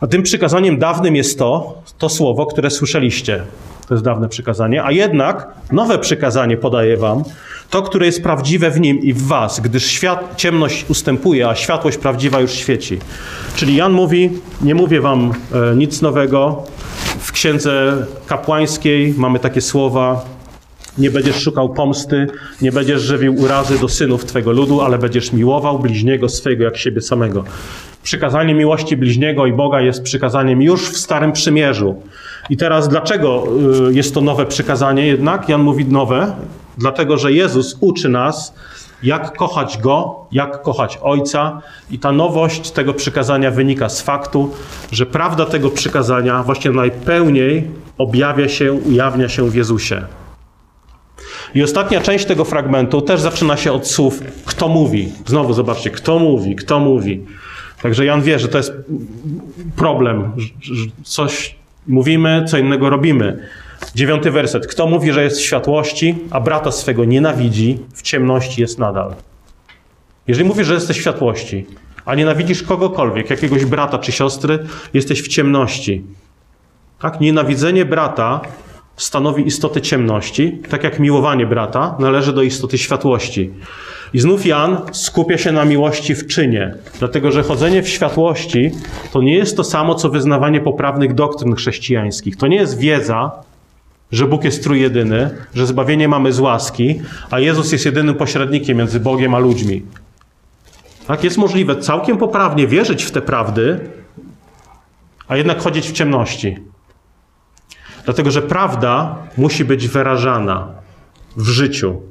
A 0.00 0.06
tym 0.06 0.22
przykazaniem 0.22 0.78
dawnym 0.78 1.16
jest 1.16 1.38
to, 1.38 1.82
to 1.98 2.08
słowo, 2.08 2.46
które 2.46 2.70
słyszeliście. 2.70 3.42
To 3.88 3.94
jest 3.94 4.04
dawne 4.04 4.28
przykazanie. 4.28 4.84
A 4.84 4.92
jednak 4.92 5.48
nowe 5.72 5.98
przykazanie 5.98 6.56
podaję 6.56 6.96
wam, 6.96 7.24
to, 7.70 7.82
które 7.82 8.06
jest 8.06 8.22
prawdziwe 8.22 8.70
w 8.70 8.80
nim 8.80 9.00
i 9.00 9.12
w 9.12 9.22
was, 9.22 9.60
gdyż 9.60 9.86
świat, 9.86 10.36
ciemność 10.36 10.84
ustępuje, 10.90 11.48
a 11.48 11.54
światłość 11.54 11.98
prawdziwa 11.98 12.40
już 12.40 12.52
świeci. 12.52 12.98
Czyli 13.56 13.76
Jan 13.76 13.92
mówi, 13.92 14.30
nie 14.62 14.74
mówię 14.74 15.00
wam 15.00 15.32
e, 15.52 15.76
nic 15.76 16.02
nowego. 16.02 16.62
W 17.18 17.32
księdze 17.32 17.96
kapłańskiej 18.26 19.14
mamy 19.16 19.38
takie 19.38 19.60
słowa, 19.60 20.24
nie 20.98 21.10
będziesz 21.10 21.36
szukał 21.36 21.74
pomsty, 21.74 22.26
nie 22.62 22.72
będziesz 22.72 23.02
żywił 23.02 23.34
urazy 23.40 23.78
do 23.78 23.88
synów 23.88 24.24
Twego 24.24 24.52
ludu, 24.52 24.80
ale 24.80 24.98
będziesz 24.98 25.32
miłował 25.32 25.78
bliźniego 25.78 26.28
swego 26.28 26.64
jak 26.64 26.76
siebie 26.76 27.00
samego. 27.00 27.44
Przykazanie 28.04 28.54
miłości 28.54 28.96
bliźniego 28.96 29.46
i 29.46 29.52
Boga 29.52 29.80
jest 29.80 30.02
przykazaniem 30.02 30.62
już 30.62 30.90
w 30.90 30.96
Starym 30.96 31.32
Przymierzu. 31.32 32.02
I 32.50 32.56
teraz 32.56 32.88
dlaczego 32.88 33.44
y, 33.90 33.94
jest 33.94 34.14
to 34.14 34.20
nowe 34.20 34.46
przykazanie 34.46 35.06
jednak? 35.06 35.48
Jan 35.48 35.62
mówi 35.62 35.84
nowe, 35.84 36.36
dlatego 36.78 37.16
że 37.16 37.32
Jezus 37.32 37.78
uczy 37.80 38.08
nas, 38.08 38.54
jak 39.02 39.36
kochać 39.36 39.78
Go, 39.78 40.26
jak 40.32 40.62
kochać 40.62 40.98
Ojca. 41.02 41.62
I 41.90 41.98
ta 41.98 42.12
nowość 42.12 42.70
tego 42.70 42.94
przykazania 42.94 43.50
wynika 43.50 43.88
z 43.88 44.00
faktu, 44.02 44.50
że 44.92 45.06
prawda 45.06 45.46
tego 45.46 45.70
przykazania 45.70 46.42
właśnie 46.42 46.70
najpełniej 46.70 47.70
objawia 47.98 48.48
się, 48.48 48.72
ujawnia 48.72 49.28
się 49.28 49.50
w 49.50 49.54
Jezusie. 49.54 50.02
I 51.54 51.62
ostatnia 51.62 52.00
część 52.00 52.24
tego 52.24 52.44
fragmentu 52.44 53.02
też 53.02 53.20
zaczyna 53.20 53.56
się 53.56 53.72
od 53.72 53.86
słów 53.86 54.20
kto 54.44 54.68
mówi. 54.68 55.12
Znowu 55.26 55.52
zobaczcie, 55.52 55.90
kto 55.90 56.18
mówi, 56.18 56.56
kto 56.56 56.80
mówi. 56.80 57.24
Także 57.84 58.04
Jan 58.04 58.22
wie, 58.22 58.38
że 58.38 58.48
to 58.48 58.58
jest 58.58 58.72
problem, 59.76 60.32
że 60.60 60.84
coś 61.02 61.56
mówimy, 61.86 62.44
co 62.48 62.58
innego 62.58 62.90
robimy. 62.90 63.48
Dziewiąty 63.94 64.30
werset. 64.30 64.66
Kto 64.66 64.86
mówi, 64.86 65.12
że 65.12 65.24
jest 65.24 65.38
w 65.38 65.42
światłości, 65.42 66.14
a 66.30 66.40
brata 66.40 66.72
swego 66.72 67.04
nienawidzi, 67.04 67.78
w 67.94 68.02
ciemności 68.02 68.60
jest 68.60 68.78
nadal. 68.78 69.14
Jeżeli 70.26 70.48
mówisz, 70.48 70.66
że 70.66 70.74
jesteś 70.74 70.96
w 70.96 71.00
światłości, 71.00 71.66
a 72.04 72.14
nienawidzisz 72.14 72.62
kogokolwiek, 72.62 73.30
jakiegoś 73.30 73.64
brata 73.64 73.98
czy 73.98 74.12
siostry, 74.12 74.66
jesteś 74.94 75.22
w 75.22 75.28
ciemności. 75.28 76.02
Tak? 76.98 77.20
Nienawidzenie 77.20 77.84
brata 77.84 78.40
stanowi 78.96 79.46
istotę 79.46 79.80
ciemności, 79.80 80.58
tak 80.68 80.84
jak 80.84 81.00
miłowanie 81.00 81.46
brata 81.46 81.96
należy 81.98 82.32
do 82.32 82.42
istoty 82.42 82.78
światłości. 82.78 83.50
I 84.14 84.20
znów 84.20 84.46
Jan 84.46 84.80
skupia 84.92 85.38
się 85.38 85.52
na 85.52 85.64
miłości 85.64 86.14
w 86.14 86.26
czynie, 86.26 86.74
dlatego 86.98 87.32
że 87.32 87.42
chodzenie 87.42 87.82
w 87.82 87.88
światłości 87.88 88.70
to 89.12 89.22
nie 89.22 89.34
jest 89.34 89.56
to 89.56 89.64
samo, 89.64 89.94
co 89.94 90.08
wyznawanie 90.08 90.60
poprawnych 90.60 91.14
doktryn 91.14 91.54
chrześcijańskich. 91.54 92.36
To 92.36 92.46
nie 92.46 92.56
jest 92.56 92.78
wiedza, 92.78 93.32
że 94.12 94.26
Bóg 94.26 94.44
jest 94.44 94.62
trójjedyny, 94.62 95.30
że 95.54 95.66
zbawienie 95.66 96.08
mamy 96.08 96.32
z 96.32 96.40
łaski, 96.40 97.00
a 97.30 97.40
Jezus 97.40 97.72
jest 97.72 97.84
jedynym 97.84 98.14
pośrednikiem 98.14 98.78
między 98.78 99.00
Bogiem 99.00 99.34
a 99.34 99.38
ludźmi. 99.38 99.82
Tak, 101.06 101.24
jest 101.24 101.38
możliwe 101.38 101.76
całkiem 101.76 102.16
poprawnie 102.16 102.66
wierzyć 102.66 103.04
w 103.04 103.10
te 103.10 103.22
prawdy, 103.22 103.80
a 105.28 105.36
jednak 105.36 105.58
chodzić 105.60 105.88
w 105.88 105.92
ciemności. 105.92 106.56
Dlatego, 108.04 108.30
że 108.30 108.42
prawda 108.42 109.16
musi 109.36 109.64
być 109.64 109.88
wyrażana 109.88 110.68
w 111.36 111.48
życiu. 111.48 112.02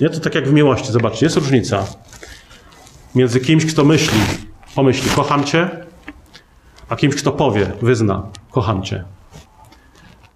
Nie 0.00 0.10
to 0.10 0.20
tak 0.20 0.34
jak 0.34 0.48
w 0.48 0.52
miłości. 0.52 0.92
Zobaczcie, 0.92 1.26
jest 1.26 1.36
różnica 1.36 1.86
między 3.14 3.40
kimś, 3.40 3.66
kto 3.66 3.84
myśli, 3.84 4.20
pomyśli, 4.74 5.10
kocham 5.10 5.44
cię, 5.44 5.70
a 6.88 6.96
kimś, 6.96 7.14
kto 7.14 7.32
powie, 7.32 7.72
wyzna, 7.82 8.26
kocham 8.50 8.82
cię. 8.82 9.04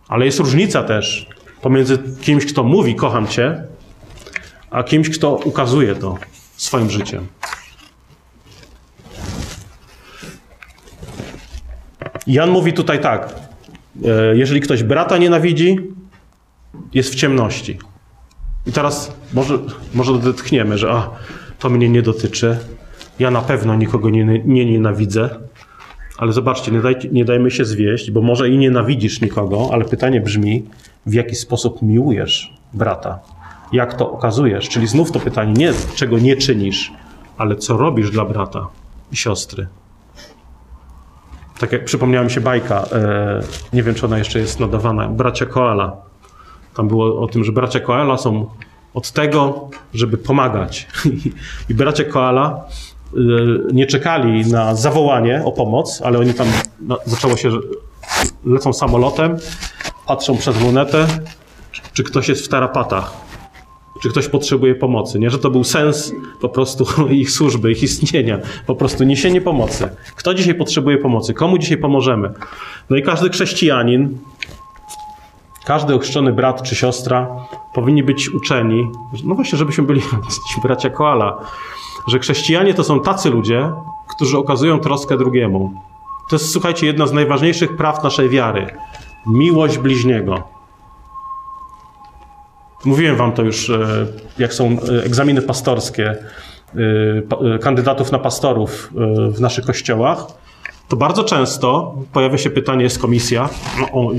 Ale 0.08 0.24
jest 0.24 0.38
różnica 0.38 0.82
też 0.82 1.28
pomiędzy 1.62 1.98
kimś, 2.20 2.46
kto 2.46 2.64
mówi, 2.64 2.94
kocham 2.94 3.26
cię, 3.26 3.64
a 4.70 4.82
kimś, 4.82 5.10
kto 5.10 5.34
ukazuje 5.34 5.94
to 5.94 6.18
swoim 6.56 6.90
życiem. 6.90 7.26
Jan 12.26 12.50
mówi 12.50 12.72
tutaj 12.72 13.00
tak: 13.00 13.45
jeżeli 14.34 14.60
ktoś 14.60 14.82
brata 14.82 15.18
nienawidzi, 15.18 15.78
jest 16.94 17.12
w 17.12 17.14
ciemności. 17.14 17.78
I 18.66 18.72
teraz 18.72 19.14
może, 19.34 19.58
może 19.94 20.12
odetchniemy, 20.12 20.78
że 20.78 20.90
a, 20.90 21.10
to 21.58 21.70
mnie 21.70 21.88
nie 21.88 22.02
dotyczy. 22.02 22.58
Ja 23.18 23.30
na 23.30 23.40
pewno 23.42 23.74
nikogo 23.74 24.10
nie, 24.10 24.24
nie 24.44 24.66
nienawidzę. 24.66 25.30
Ale 26.18 26.32
zobaczcie, 26.32 26.72
nie, 26.72 26.80
daj, 26.80 26.96
nie 27.12 27.24
dajmy 27.24 27.50
się 27.50 27.64
zwieść, 27.64 28.10
bo 28.10 28.22
może 28.22 28.48
i 28.48 28.58
nienawidzisz 28.58 29.20
nikogo, 29.20 29.68
ale 29.72 29.84
pytanie 29.84 30.20
brzmi, 30.20 30.64
w 31.06 31.14
jaki 31.14 31.34
sposób 31.34 31.82
miłujesz 31.82 32.54
brata? 32.74 33.18
Jak 33.72 33.94
to 33.94 34.12
okazujesz? 34.12 34.68
Czyli 34.68 34.86
znów 34.86 35.12
to 35.12 35.20
pytanie 35.20 35.52
nie, 35.52 35.72
czego 35.94 36.18
nie 36.18 36.36
czynisz, 36.36 36.92
ale 37.38 37.56
co 37.56 37.76
robisz 37.76 38.10
dla 38.10 38.24
brata 38.24 38.68
i 39.12 39.16
siostry. 39.16 39.66
Tak 41.58 41.72
jak 41.72 41.84
przypomniała 41.84 42.24
mi 42.24 42.30
się 42.30 42.40
bajka, 42.40 42.84
e, 42.92 43.40
nie 43.72 43.82
wiem 43.82 43.94
czy 43.94 44.06
ona 44.06 44.18
jeszcze 44.18 44.38
jest 44.38 44.60
nadawana, 44.60 45.08
Bracia 45.08 45.46
Koala. 45.46 45.96
Tam 46.76 46.88
było 46.88 47.20
o 47.20 47.26
tym, 47.26 47.44
że 47.44 47.52
bracia 47.52 47.80
Koala 47.80 48.16
są 48.16 48.46
od 48.94 49.10
tego, 49.10 49.68
żeby 49.94 50.18
pomagać. 50.18 50.86
I 51.70 51.74
bracia 51.74 52.04
Koala 52.04 52.64
e, 53.14 53.18
nie 53.72 53.86
czekali 53.86 54.46
na 54.46 54.74
zawołanie 54.74 55.42
o 55.44 55.52
pomoc, 55.52 56.02
ale 56.04 56.18
oni 56.18 56.34
tam, 56.34 56.46
no, 56.80 56.98
zaczęło 57.04 57.36
się, 57.36 57.50
że 57.50 57.58
lecą 58.44 58.72
samolotem, 58.72 59.36
patrzą 60.06 60.36
przez 60.36 60.60
lunetę, 60.60 61.06
czy- 61.92 62.04
ktoś 62.04 62.28
jest 62.28 62.44
w 62.44 62.48
tarapatach 62.48 63.25
czy 64.02 64.08
ktoś 64.08 64.28
potrzebuje 64.28 64.74
pomocy, 64.74 65.18
nie? 65.18 65.30
Że 65.30 65.38
to 65.38 65.50
był 65.50 65.64
sens 65.64 66.12
po 66.40 66.48
prostu 66.48 66.86
ich 67.10 67.30
służby, 67.30 67.72
ich 67.72 67.82
istnienia, 67.82 68.38
po 68.66 68.74
prostu 68.74 69.04
niesienie 69.04 69.40
pomocy. 69.40 69.88
Kto 70.16 70.34
dzisiaj 70.34 70.54
potrzebuje 70.54 70.98
pomocy? 70.98 71.34
Komu 71.34 71.58
dzisiaj 71.58 71.78
pomożemy? 71.78 72.32
No 72.90 72.96
i 72.96 73.02
każdy 73.02 73.30
chrześcijanin, 73.30 74.18
każdy 75.66 75.94
ochrzczony 75.94 76.32
brat 76.32 76.62
czy 76.62 76.74
siostra 76.74 77.28
powinni 77.74 78.02
być 78.02 78.28
uczeni, 78.28 78.90
no 79.24 79.34
właśnie, 79.34 79.58
żebyśmy 79.58 79.84
byli 79.84 80.00
ci 80.54 80.60
bracia 80.62 80.90
Koala, 80.90 81.38
że 82.08 82.18
chrześcijanie 82.18 82.74
to 82.74 82.84
są 82.84 83.00
tacy 83.00 83.30
ludzie, 83.30 83.70
którzy 84.16 84.38
okazują 84.38 84.78
troskę 84.78 85.16
drugiemu. 85.16 85.72
To 86.30 86.36
jest, 86.36 86.52
słuchajcie, 86.52 86.86
jedno 86.86 87.06
z 87.06 87.12
najważniejszych 87.12 87.76
praw 87.76 88.04
naszej 88.04 88.28
wiary. 88.28 88.66
Miłość 89.26 89.78
bliźniego. 89.78 90.55
Mówiłem 92.84 93.16
wam 93.16 93.32
to 93.32 93.42
już, 93.42 93.70
e, 93.70 94.06
jak 94.38 94.54
są 94.54 94.64
e, 94.70 95.04
egzaminy 95.04 95.42
pastorskie 95.42 96.16
e, 97.54 97.58
kandydatów 97.58 98.12
na 98.12 98.18
pastorów 98.18 98.92
w 99.30 99.40
naszych 99.40 99.64
kościołach. 99.64 100.26
To 100.88 100.96
bardzo 100.96 101.24
często 101.24 101.94
pojawia 102.12 102.38
się 102.38 102.50
pytanie, 102.50 102.82
jest 102.84 102.98
komisja, 102.98 103.48
no, 103.80 103.90
o, 103.92 104.12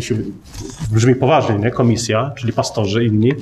brzmi 0.92 1.16
poważnie, 1.16 1.56
nie? 1.56 1.72
Komisja, 1.72 2.32
czyli 2.38 2.54
pastorzy 2.54 3.06
inni. 3.06 3.34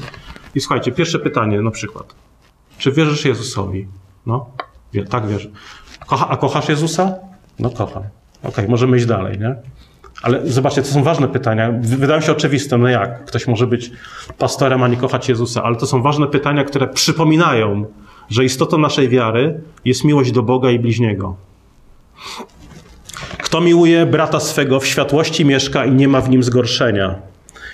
I 0.55 0.59
słuchajcie, 0.59 0.91
pierwsze 0.91 1.19
pytanie 1.19 1.61
na 1.61 1.71
przykład. 1.71 2.15
Czy 2.77 2.91
wierzysz 2.91 3.25
Jezusowi? 3.25 3.87
No, 4.25 4.49
tak 5.09 5.27
wierzę. 5.27 5.49
Kocha, 6.07 6.29
a 6.29 6.37
kochasz 6.37 6.69
Jezusa? 6.69 7.13
No 7.59 7.69
kocham. 7.69 8.03
Okej, 8.43 8.67
możemy 8.67 8.97
iść 8.97 9.05
dalej, 9.05 9.39
nie? 9.39 9.55
Ale 10.23 10.47
zobaczcie, 10.47 10.81
to 10.81 10.87
są 10.87 11.03
ważne 11.03 11.27
pytania. 11.27 11.71
Wy- 11.81 11.97
Wydają 11.97 12.21
się 12.21 12.31
oczywiste, 12.31 12.77
no 12.77 12.87
jak? 12.87 13.25
Ktoś 13.25 13.47
może 13.47 13.67
być 13.67 13.91
pastorem, 14.37 14.83
a 14.83 14.87
nie 14.87 14.97
kochać 14.97 15.29
Jezusa, 15.29 15.63
ale 15.63 15.75
to 15.75 15.85
są 15.87 16.01
ważne 16.01 16.27
pytania, 16.27 16.63
które 16.63 16.87
przypominają, 16.87 17.85
że 18.29 18.45
istotą 18.45 18.77
naszej 18.77 19.09
wiary 19.09 19.59
jest 19.85 20.03
miłość 20.03 20.31
do 20.31 20.43
Boga 20.43 20.71
i 20.71 20.79
bliźniego. 20.79 21.35
Kto 23.37 23.61
miłuje 23.61 24.05
brata 24.05 24.39
swego, 24.39 24.79
w 24.79 24.85
światłości 24.87 25.45
mieszka 25.45 25.85
i 25.85 25.91
nie 25.91 26.07
ma 26.07 26.21
w 26.21 26.29
nim 26.29 26.43
zgorszenia. 26.43 27.15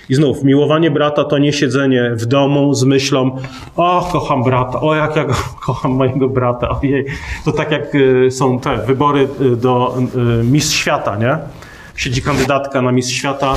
I 0.08 0.14
znów, 0.14 0.44
miłowanie 0.44 0.90
brata 0.90 1.24
to 1.24 1.38
nie 1.38 1.52
siedzenie 1.52 2.10
w 2.14 2.26
domu 2.26 2.74
z 2.74 2.84
myślą, 2.84 3.36
o, 3.76 4.08
kocham 4.12 4.42
brata, 4.44 4.80
o, 4.80 4.94
jak 4.94 5.16
ja 5.16 5.24
go, 5.24 5.34
kocham 5.66 5.92
mojego 5.92 6.28
brata, 6.28 6.68
ojej. 6.80 7.04
To 7.44 7.52
tak 7.52 7.70
jak 7.70 7.94
y, 7.94 8.30
są 8.30 8.60
te 8.60 8.76
wybory 8.76 9.28
y, 9.40 9.56
do 9.56 9.98
y, 10.40 10.44
Miss 10.44 10.72
Świata, 10.72 11.16
nie? 11.16 11.38
Siedzi 11.96 12.22
kandydatka 12.22 12.82
na 12.82 12.92
Miss 12.92 13.10
Świata, 13.10 13.54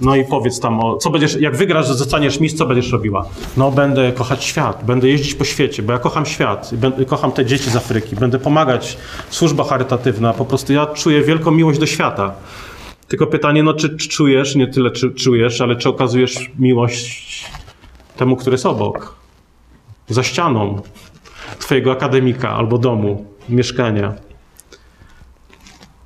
no 0.00 0.16
i 0.16 0.24
powiedz 0.24 0.60
tam, 0.60 0.80
o, 0.80 0.96
co 0.96 1.10
będziesz, 1.10 1.40
jak 1.40 1.56
wygrasz, 1.56 1.86
zostaniesz 1.86 2.40
Miss, 2.40 2.54
co 2.54 2.66
będziesz 2.66 2.92
robiła? 2.92 3.28
No, 3.56 3.70
będę 3.70 4.12
kochać 4.12 4.44
świat, 4.44 4.84
będę 4.84 5.08
jeździć 5.08 5.34
po 5.34 5.44
świecie, 5.44 5.82
bo 5.82 5.92
ja 5.92 5.98
kocham 5.98 6.26
świat, 6.26 6.70
będę, 6.72 7.04
kocham 7.04 7.32
te 7.32 7.44
dzieci 7.44 7.70
z 7.70 7.76
Afryki, 7.76 8.16
będę 8.16 8.38
pomagać, 8.38 8.98
służba 9.30 9.64
charytatywna, 9.64 10.32
po 10.32 10.44
prostu 10.44 10.72
ja 10.72 10.86
czuję 10.86 11.22
wielką 11.22 11.50
miłość 11.50 11.78
do 11.78 11.86
świata. 11.86 12.34
Tylko 13.08 13.26
pytanie, 13.26 13.62
no 13.62 13.74
czy, 13.74 13.96
czy 13.96 14.08
czujesz, 14.08 14.54
nie 14.54 14.66
tyle 14.66 14.90
czy 14.90 15.10
czujesz, 15.10 15.60
ale 15.60 15.76
czy 15.76 15.88
okazujesz 15.88 16.50
miłość 16.58 17.44
temu, 18.16 18.36
który 18.36 18.54
jest 18.54 18.66
obok, 18.66 19.14
za 20.08 20.22
ścianą 20.22 20.82
twojego 21.58 21.92
akademika 21.92 22.50
albo 22.50 22.78
domu, 22.78 23.26
mieszkania. 23.48 24.27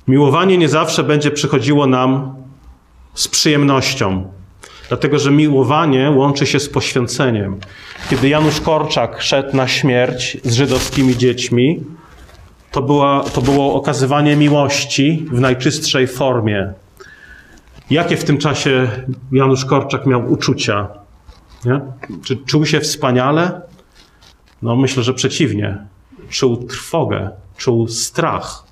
Miłowanie 0.07 0.57
nie 0.57 0.69
zawsze 0.69 1.03
będzie 1.03 1.31
przychodziło 1.31 1.87
nam 1.87 2.35
z 3.13 3.27
przyjemnością, 3.27 4.31
dlatego 4.87 5.19
że 5.19 5.31
miłowanie 5.31 6.11
łączy 6.11 6.45
się 6.45 6.59
z 6.59 6.69
poświęceniem. 6.69 7.59
Kiedy 8.09 8.29
Janusz 8.29 8.61
Korczak 8.61 9.21
szedł 9.21 9.57
na 9.57 9.67
śmierć 9.67 10.37
z 10.43 10.53
żydowskimi 10.53 11.17
dziećmi, 11.17 11.83
to, 12.71 12.81
była, 12.81 13.23
to 13.23 13.41
było 13.41 13.73
okazywanie 13.73 14.35
miłości 14.35 15.25
w 15.31 15.39
najczystszej 15.39 16.07
formie. 16.07 16.73
Jakie 17.89 18.17
w 18.17 18.23
tym 18.23 18.37
czasie 18.37 18.87
Janusz 19.31 19.65
Korczak 19.65 20.05
miał 20.05 20.31
uczucia? 20.31 20.87
Nie? 21.65 21.81
Czy 22.23 22.37
czuł 22.37 22.65
się 22.65 22.79
wspaniale? 22.79 23.61
No 24.61 24.75
myślę, 24.75 25.03
że 25.03 25.13
przeciwnie. 25.13 25.77
Czuł 26.29 26.57
trwogę, 26.57 27.29
czuł 27.57 27.87
strach. 27.87 28.62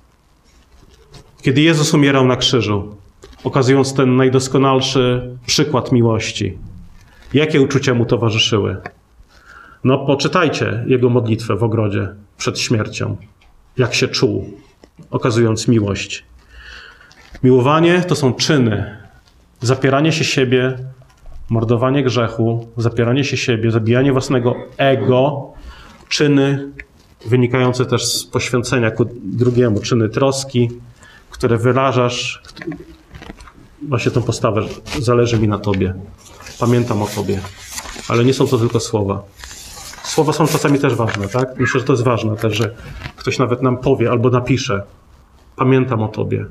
Kiedy 1.42 1.60
Jezus 1.60 1.94
umierał 1.94 2.26
na 2.26 2.36
krzyżu, 2.36 2.96
okazując 3.44 3.94
ten 3.94 4.16
najdoskonalszy 4.16 5.36
przykład 5.46 5.92
miłości, 5.92 6.58
jakie 7.34 7.60
uczucia 7.60 7.94
mu 7.94 8.04
towarzyszyły? 8.06 8.76
No 9.84 9.98
poczytajcie 9.98 10.84
jego 10.86 11.10
modlitwę 11.10 11.56
w 11.56 11.62
ogrodzie 11.62 12.08
przed 12.36 12.58
śmiercią. 12.58 13.16
Jak 13.78 13.94
się 13.94 14.08
czuł, 14.08 14.58
okazując 15.10 15.68
miłość. 15.68 16.24
Miłowanie 17.42 18.00
to 18.00 18.16
są 18.16 18.34
czyny, 18.34 18.96
zapieranie 19.60 20.12
się 20.12 20.24
siebie, 20.24 20.78
mordowanie 21.50 22.02
grzechu, 22.02 22.68
zapieranie 22.76 23.24
się 23.24 23.36
siebie, 23.36 23.70
zabijanie 23.70 24.12
własnego 24.12 24.54
ego, 24.76 25.52
czyny 26.08 26.68
wynikające 27.26 27.86
też 27.86 28.06
z 28.06 28.24
poświęcenia 28.24 28.90
ku 28.90 29.04
drugiemu, 29.22 29.80
czyny 29.80 30.08
troski, 30.08 30.70
które 31.32 31.58
wyrażasz. 31.58 32.42
Właśnie 33.88 34.10
tą 34.10 34.22
postawę, 34.22 34.62
zależy 35.00 35.38
mi 35.38 35.48
na 35.48 35.58
Tobie, 35.58 35.94
pamiętam 36.60 37.02
o 37.02 37.06
Tobie, 37.06 37.40
ale 38.08 38.24
nie 38.24 38.34
są 38.34 38.46
to 38.46 38.58
tylko 38.58 38.80
słowa. 38.80 39.22
Słowa 40.02 40.32
są 40.32 40.46
czasami 40.46 40.78
też 40.78 40.94
ważne, 40.94 41.28
tak? 41.28 41.48
Myślę, 41.58 41.80
że 41.80 41.86
to 41.86 41.92
jest 41.92 42.04
ważne 42.04 42.36
też, 42.36 42.56
że 42.56 42.74
ktoś 43.16 43.38
nawet 43.38 43.62
nam 43.62 43.78
powie 43.78 44.10
albo 44.10 44.30
napisze, 44.30 44.82
pamiętam 45.56 46.02
o 46.02 46.08
Tobie, 46.08 46.46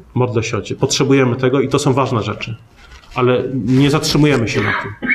Ciebie. 0.63 0.79
Potrzebujemy 0.79 1.35
tego 1.35 1.61
i 1.61 1.67
to 1.67 1.79
są 1.79 1.93
ważne 1.93 2.23
rzeczy, 2.23 2.55
ale 3.15 3.43
nie 3.53 3.89
zatrzymujemy 3.89 4.47
się 4.47 4.61
na 4.61 4.71
tym. 4.81 5.09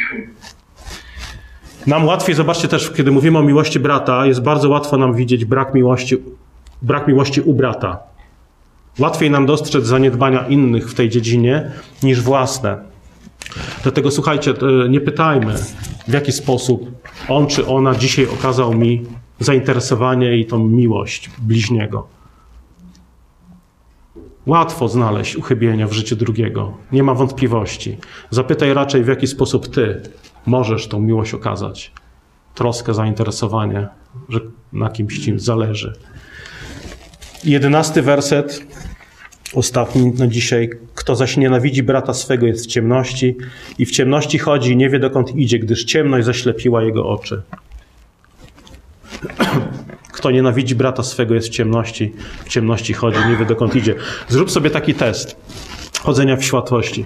Nam 1.87 2.07
łatwiej, 2.07 2.35
zobaczcie 2.35 2.69
też, 2.69 2.91
kiedy 2.91 3.11
mówimy 3.11 3.39
o 3.39 3.43
miłości 3.43 3.81
brata, 3.81 4.27
jest 4.27 4.43
bardzo 4.43 4.69
łatwo 4.69 4.97
nam 4.97 5.15
widzieć 5.15 5.45
brak 5.45 5.75
miłości, 5.75 6.17
brak 6.83 7.09
miłości 7.09 7.41
u 7.41 7.55
brata. 7.55 7.99
Łatwiej 8.99 9.31
nam 9.31 9.47
dostrzec 9.47 9.87
zaniedbania 9.87 10.47
innych 10.47 10.91
w 10.91 10.95
tej 10.95 11.09
dziedzinie 11.09 11.71
niż 12.03 12.21
własne. 12.21 12.79
Dlatego 13.83 14.11
słuchajcie, 14.11 14.55
to 14.55 14.87
nie 14.87 15.01
pytajmy, 15.01 15.55
w 16.09 16.13
jaki 16.13 16.33
sposób 16.33 16.91
on 17.29 17.47
czy 17.47 17.67
ona 17.67 17.95
dzisiaj 17.95 18.27
okazał 18.27 18.75
mi 18.75 19.07
zainteresowanie 19.41 20.37
i 20.37 20.47
tą 20.47 20.59
miłość 20.59 21.31
bliźniego. 21.39 22.07
Łatwo 24.47 24.89
znaleźć 24.89 25.37
uchybienia 25.37 25.87
w 25.87 25.93
życiu 25.93 26.17
drugiego, 26.17 26.77
nie 26.93 27.03
ma 27.03 27.15
wątpliwości. 27.15 27.97
Zapytaj 28.31 28.75
raczej, 28.75 29.05
w 29.05 29.09
jaki 29.09 29.27
sposób 29.27 29.75
ty 29.75 30.03
możesz 30.47 30.89
tą 30.89 31.01
miłość 31.01 31.35
okazać. 31.35 31.93
Troskę, 32.55 32.95
zainteresowanie, 32.95 33.89
że 34.29 34.41
na 34.73 34.91
kimś 34.91 35.19
ci 35.19 35.39
zależy. 35.39 35.93
Jedenasty 37.47 38.03
werset, 38.03 38.67
ostatni 39.55 40.13
na 40.19 40.27
dzisiaj. 40.27 40.71
Kto 40.95 41.17
zaś 41.17 41.37
nienawidzi 41.37 41.83
brata 41.83 42.15
swego 42.15 42.47
jest 42.47 42.65
w 42.65 42.69
ciemności 42.69 43.37
i 43.79 43.87
w 43.87 43.91
ciemności 43.91 44.39
chodzi 44.39 44.73
i 44.73 44.77
nie 44.77 44.91
wie 44.91 44.99
dokąd 44.99 45.37
idzie, 45.37 45.59
gdyż 45.59 45.85
ciemność 45.85 46.27
zaślepiła 46.27 46.83
jego 46.83 47.09
oczy. 47.09 47.43
Kto 50.13 50.31
nienawidzi 50.31 50.75
brata 50.75 51.03
swego 51.03 51.35
jest 51.35 51.49
w 51.49 51.51
ciemności, 51.51 52.13
w 52.45 52.49
ciemności 52.49 52.93
chodzi, 52.93 53.19
nie 53.29 53.37
wie 53.37 53.47
dokąd 53.47 53.77
idzie. 53.77 53.95
Zrób 54.29 54.51
sobie 54.51 54.71
taki 54.71 54.95
test 54.95 55.37
chodzenia 56.01 56.37
w 56.37 56.45
światłości. 56.45 57.05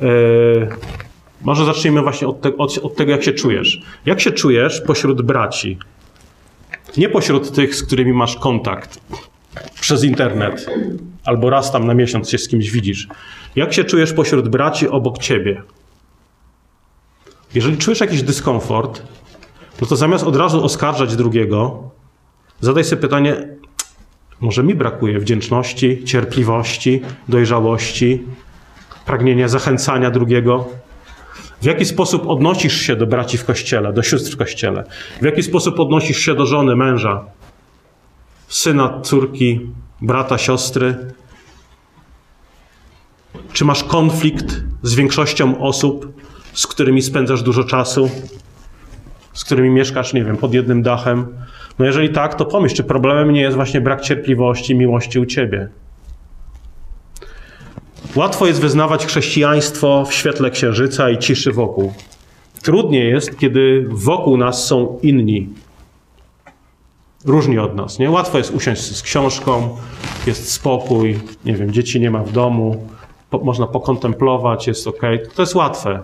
Yy, 0.00 0.68
może 1.42 1.64
zacznijmy 1.64 2.02
właśnie 2.02 2.28
od, 2.28 2.40
te, 2.40 2.56
od, 2.56 2.78
od 2.78 2.96
tego, 2.96 3.12
jak 3.12 3.22
się 3.24 3.32
czujesz. 3.32 3.82
Jak 4.06 4.20
się 4.20 4.32
czujesz 4.32 4.80
pośród 4.80 5.22
braci? 5.22 5.78
Nie 6.96 7.08
pośród 7.08 7.52
tych, 7.52 7.74
z 7.74 7.82
którymi 7.82 8.12
masz 8.12 8.36
kontakt 8.36 9.00
przez 9.80 10.04
internet, 10.04 10.66
albo 11.24 11.50
raz 11.50 11.72
tam 11.72 11.86
na 11.86 11.94
miesiąc 11.94 12.30
się 12.30 12.38
z 12.38 12.48
kimś 12.48 12.70
widzisz. 12.70 13.08
Jak 13.56 13.72
się 13.72 13.84
czujesz 13.84 14.12
pośród 14.12 14.48
braci 14.48 14.88
obok 14.88 15.18
ciebie? 15.18 15.62
Jeżeli 17.54 17.78
czujesz 17.78 18.00
jakiś 18.00 18.22
dyskomfort, 18.22 19.02
no 19.80 19.86
to 19.86 19.96
zamiast 19.96 20.24
od 20.24 20.36
razu 20.36 20.64
oskarżać 20.64 21.16
drugiego, 21.16 21.90
zadaj 22.60 22.84
sobie 22.84 23.02
pytanie, 23.02 23.56
Może 24.40 24.62
mi 24.62 24.74
brakuje 24.74 25.18
wdzięczności, 25.18 26.04
cierpliwości, 26.04 27.02
dojrzałości, 27.28 28.22
pragnienia 29.06 29.48
zachęcania 29.48 30.10
drugiego. 30.10 30.68
W 31.62 31.64
jaki 31.64 31.84
sposób 31.84 32.26
odnosisz 32.26 32.80
się 32.80 32.96
do 32.96 33.06
braci 33.06 33.38
w 33.38 33.44
kościele, 33.44 33.92
do 33.92 34.02
sióstr 34.02 34.32
w 34.32 34.36
kościele? 34.36 34.84
W 35.22 35.24
jaki 35.24 35.42
sposób 35.42 35.80
odnosisz 35.80 36.18
się 36.18 36.34
do 36.34 36.46
żony, 36.46 36.76
męża, 36.76 37.24
syna, 38.48 39.00
córki, 39.02 39.60
brata, 40.00 40.38
siostry? 40.38 40.96
Czy 43.52 43.64
masz 43.64 43.84
konflikt 43.84 44.62
z 44.82 44.94
większością 44.94 45.60
osób, 45.60 46.12
z 46.52 46.66
którymi 46.66 47.02
spędzasz 47.02 47.42
dużo 47.42 47.64
czasu, 47.64 48.10
z 49.32 49.44
którymi 49.44 49.70
mieszkasz, 49.70 50.12
nie 50.12 50.24
wiem, 50.24 50.36
pod 50.36 50.54
jednym 50.54 50.82
dachem? 50.82 51.26
No 51.78 51.84
jeżeli 51.84 52.10
tak, 52.10 52.34
to 52.34 52.44
pomyśl, 52.44 52.76
czy 52.76 52.84
problemem 52.84 53.32
nie 53.32 53.40
jest 53.40 53.56
właśnie 53.56 53.80
brak 53.80 54.00
cierpliwości, 54.00 54.74
miłości 54.74 55.18
u 55.18 55.26
ciebie. 55.26 55.68
Łatwo 58.14 58.46
jest 58.46 58.60
wyznawać 58.60 59.06
chrześcijaństwo 59.06 60.04
w 60.04 60.14
świetle 60.14 60.50
księżyca 60.50 61.10
i 61.10 61.18
ciszy 61.18 61.52
wokół. 61.52 61.92
Trudniej 62.62 63.10
jest, 63.10 63.38
kiedy 63.38 63.86
wokół 63.88 64.36
nas 64.36 64.66
są 64.66 64.98
inni, 65.02 65.48
różni 67.26 67.58
od 67.58 67.76
nas. 67.76 67.98
Nie? 67.98 68.10
Łatwo 68.10 68.38
jest 68.38 68.54
usiąść 68.54 68.96
z 68.96 69.02
książką, 69.02 69.76
jest 70.26 70.52
spokój, 70.52 71.18
nie 71.44 71.54
wiem, 71.54 71.72
dzieci 71.72 72.00
nie 72.00 72.10
ma 72.10 72.22
w 72.22 72.32
domu, 72.32 72.86
po, 73.30 73.38
można 73.38 73.66
pokontemplować, 73.66 74.66
jest 74.66 74.86
ok. 74.86 75.02
To 75.34 75.42
jest 75.42 75.54
łatwe. 75.54 76.02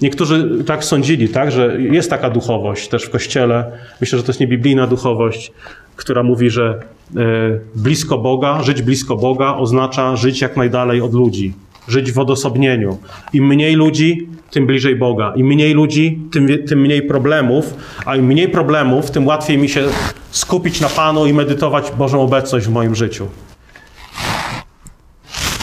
Niektórzy 0.00 0.64
tak 0.66 0.84
sądzili, 0.84 1.28
tak, 1.28 1.50
że 1.50 1.82
jest 1.82 2.10
taka 2.10 2.30
duchowość 2.30 2.88
też 2.88 3.04
w 3.04 3.10
kościele. 3.10 3.72
Myślę, 4.00 4.18
że 4.18 4.24
to 4.24 4.30
jest 4.30 4.40
niebiblijna 4.40 4.86
duchowość, 4.86 5.52
która 5.96 6.22
mówi, 6.22 6.50
że 6.50 6.82
e, 7.16 7.20
blisko 7.74 8.18
Boga, 8.18 8.62
żyć 8.62 8.82
blisko 8.82 9.16
Boga 9.16 9.54
oznacza 9.54 10.16
żyć 10.16 10.40
jak 10.40 10.56
najdalej 10.56 11.00
od 11.00 11.14
ludzi, 11.14 11.52
żyć 11.88 12.12
w 12.12 12.18
odosobnieniu. 12.18 12.98
Im 13.32 13.46
mniej 13.46 13.74
ludzi, 13.74 14.28
tym 14.50 14.66
bliżej 14.66 14.96
Boga. 14.96 15.32
Im 15.36 15.46
mniej 15.46 15.74
ludzi, 15.74 16.18
tym, 16.32 16.48
tym 16.66 16.80
mniej 16.80 17.02
problemów, 17.02 17.74
a 18.06 18.16
im 18.16 18.26
mniej 18.26 18.48
problemów, 18.48 19.10
tym 19.10 19.26
łatwiej 19.26 19.58
mi 19.58 19.68
się 19.68 19.84
skupić 20.30 20.80
na 20.80 20.88
Panu 20.88 21.26
i 21.26 21.32
medytować 21.32 21.90
Bożą 21.98 22.22
obecność 22.22 22.66
w 22.66 22.70
moim 22.70 22.94
życiu. 22.94 23.26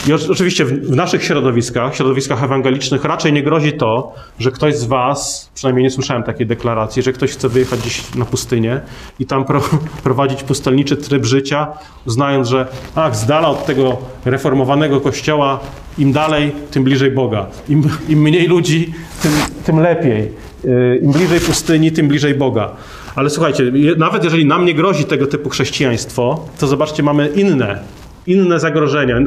I 0.08 0.14
oczywiście 0.14 0.66
w 0.66 0.96
naszych 0.96 1.24
środowiskach, 1.24 1.96
środowiskach 1.96 2.44
ewangelicznych, 2.44 3.04
raczej 3.04 3.34
nie 3.34 3.44
grozi 3.44 3.74
to, 3.74 4.14
że 4.40 4.52
ktoś 4.52 4.76
z 4.76 4.84
Was, 4.84 5.50
przynajmniej 5.56 5.84
nie 5.84 5.90
słyszałem 5.90 6.24
takiej 6.24 6.48
deklaracji, 6.48 7.02
że 7.02 7.14
ktoś 7.14 7.32
chce 7.32 7.50
wyjechać 7.50 7.80
gdzieś 7.80 8.16
na 8.16 8.26
pustynię 8.26 8.82
i 9.20 9.26
tam 9.26 9.46
pro, 9.46 9.62
prowadzić 10.04 10.44
pustelniczy 10.44 10.98
tryb 10.98 11.26
życia, 11.26 11.68
uznając, 12.06 12.48
że 12.48 12.68
ach, 12.96 13.16
z 13.16 13.26
dala 13.26 13.48
od 13.48 13.66
tego 13.66 13.98
reformowanego 14.26 15.02
kościoła, 15.02 15.60
im 15.98 16.12
dalej, 16.12 16.52
tym 16.72 16.84
bliżej 16.84 17.12
Boga. 17.12 17.46
Im, 17.70 17.84
im 18.10 18.22
mniej 18.22 18.48
ludzi, 18.48 18.94
tym, 19.22 19.32
tym 19.66 19.80
lepiej. 19.80 20.32
Y, 20.66 21.00
Im 21.04 21.12
bliżej 21.12 21.40
pustyni, 21.40 21.92
tym 21.92 22.08
bliżej 22.08 22.36
Boga. 22.36 22.72
Ale 23.16 23.30
słuchajcie, 23.30 23.72
nawet 23.98 24.24
jeżeli 24.24 24.46
nam 24.46 24.66
nie 24.66 24.74
grozi 24.74 25.06
tego 25.06 25.28
typu 25.28 25.50
chrześcijaństwo, 25.50 26.46
to 26.60 26.68
zobaczcie, 26.68 27.04
mamy 27.04 27.28
inne 27.28 27.80
inne 28.28 28.60
zagrożenia 28.60 29.18
y, 29.18 29.24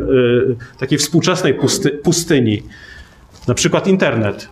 takiej 0.79 0.99
współczesnej 0.99 1.55
pusty, 1.55 1.91
pustyni, 1.91 2.63
na 3.49 3.55
przykład 3.55 3.87
internet. 3.87 4.49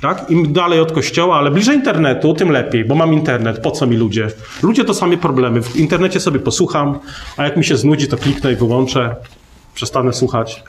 Tak? 0.00 0.30
Im 0.30 0.52
dalej 0.52 0.80
od 0.80 0.92
kościoła, 0.92 1.36
ale 1.36 1.50
bliżej 1.50 1.76
internetu, 1.76 2.34
tym 2.34 2.50
lepiej, 2.50 2.84
bo 2.84 2.94
mam 2.94 3.14
internet. 3.14 3.58
Po 3.58 3.70
co 3.70 3.86
mi 3.86 3.96
ludzie? 3.96 4.28
Ludzie 4.62 4.84
to 4.84 4.94
same 4.94 5.16
problemy. 5.16 5.62
W 5.62 5.76
internecie 5.76 6.20
sobie 6.20 6.40
posłucham, 6.40 6.98
a 7.36 7.44
jak 7.44 7.56
mi 7.56 7.64
się 7.64 7.76
znudzi, 7.76 8.08
to 8.08 8.16
kliknę 8.16 8.52
i 8.52 8.56
wyłączę, 8.56 9.16
przestanę 9.74 10.12
słuchać. 10.12 10.62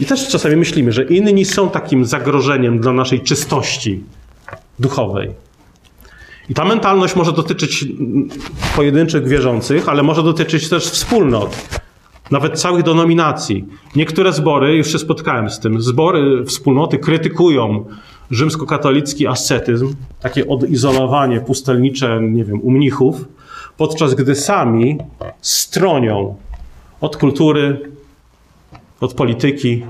I 0.00 0.06
też 0.06 0.28
czasami 0.28 0.56
myślimy, 0.56 0.92
że 0.92 1.04
inni 1.04 1.44
są 1.44 1.70
takim 1.70 2.04
zagrożeniem 2.04 2.78
dla 2.78 2.92
naszej 2.92 3.20
czystości 3.20 4.04
duchowej. 4.78 5.43
I 6.48 6.54
ta 6.54 6.64
mentalność 6.64 7.16
może 7.16 7.32
dotyczyć 7.32 7.86
pojedynczych 8.76 9.28
wierzących, 9.28 9.88
ale 9.88 10.02
może 10.02 10.22
dotyczyć 10.22 10.68
też 10.68 10.84
wspólnot, 10.84 11.80
nawet 12.30 12.60
całych 12.60 12.82
denominacji. 12.82 13.64
Niektóre 13.96 14.32
zbory, 14.32 14.76
już 14.76 14.92
się 14.92 14.98
spotkałem 14.98 15.50
z 15.50 15.60
tym, 15.60 15.82
zbory, 15.82 16.44
wspólnoty 16.44 16.98
krytykują 16.98 17.84
rzymskokatolicki 18.30 19.26
ascetyzm, 19.26 19.94
takie 20.20 20.48
odizolowanie 20.48 21.40
pustelnicze, 21.40 22.20
nie 22.22 22.44
wiem, 22.44 22.60
u 22.62 22.70
mnichów, 22.70 23.24
podczas 23.76 24.14
gdy 24.14 24.34
sami 24.34 24.98
stronią 25.40 26.36
od 27.00 27.16
kultury, 27.16 27.90
od 29.00 29.14
polityki, 29.14 29.82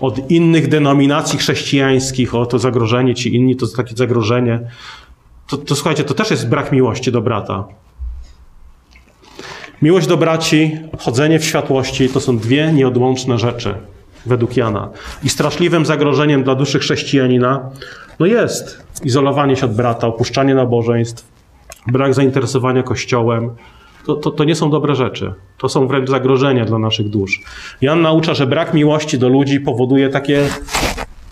od 0.00 0.30
innych 0.30 0.68
denominacji 0.68 1.38
chrześcijańskich, 1.38 2.34
o 2.34 2.46
to 2.46 2.58
zagrożenie, 2.58 3.14
ci 3.14 3.34
inni 3.34 3.56
to 3.56 3.66
takie 3.76 3.96
zagrożenie 3.96 4.60
to, 5.50 5.56
to 5.56 5.74
słuchajcie, 5.74 6.04
to 6.04 6.14
też 6.14 6.30
jest 6.30 6.48
brak 6.48 6.72
miłości 6.72 7.12
do 7.12 7.20
brata. 7.20 7.64
Miłość 9.82 10.06
do 10.06 10.16
braci, 10.16 10.78
chodzenie 10.98 11.38
w 11.38 11.44
światłości 11.44 12.08
to 12.08 12.20
są 12.20 12.38
dwie 12.38 12.72
nieodłączne 12.72 13.38
rzeczy 13.38 13.74
według 14.26 14.56
Jana. 14.56 14.88
I 15.24 15.28
straszliwym 15.28 15.86
zagrożeniem 15.86 16.44
dla 16.44 16.54
duszy 16.54 16.78
chrześcijanina 16.78 17.70
no 18.18 18.26
jest 18.26 18.82
izolowanie 19.04 19.56
się 19.56 19.66
od 19.66 19.74
brata, 19.74 20.06
opuszczanie 20.06 20.54
nabożeństw, 20.54 21.28
brak 21.86 22.14
zainteresowania 22.14 22.82
Kościołem. 22.82 23.50
To, 24.06 24.14
to, 24.14 24.30
to 24.30 24.44
nie 24.44 24.54
są 24.54 24.70
dobre 24.70 24.94
rzeczy. 24.94 25.34
To 25.58 25.68
są 25.68 25.86
wręcz 25.86 26.10
zagrożenia 26.10 26.64
dla 26.64 26.78
naszych 26.78 27.08
dusz. 27.08 27.40
Jan 27.80 28.02
naucza, 28.02 28.34
że 28.34 28.46
brak 28.46 28.74
miłości 28.74 29.18
do 29.18 29.28
ludzi 29.28 29.60
powoduje 29.60 30.08
takie 30.08 30.48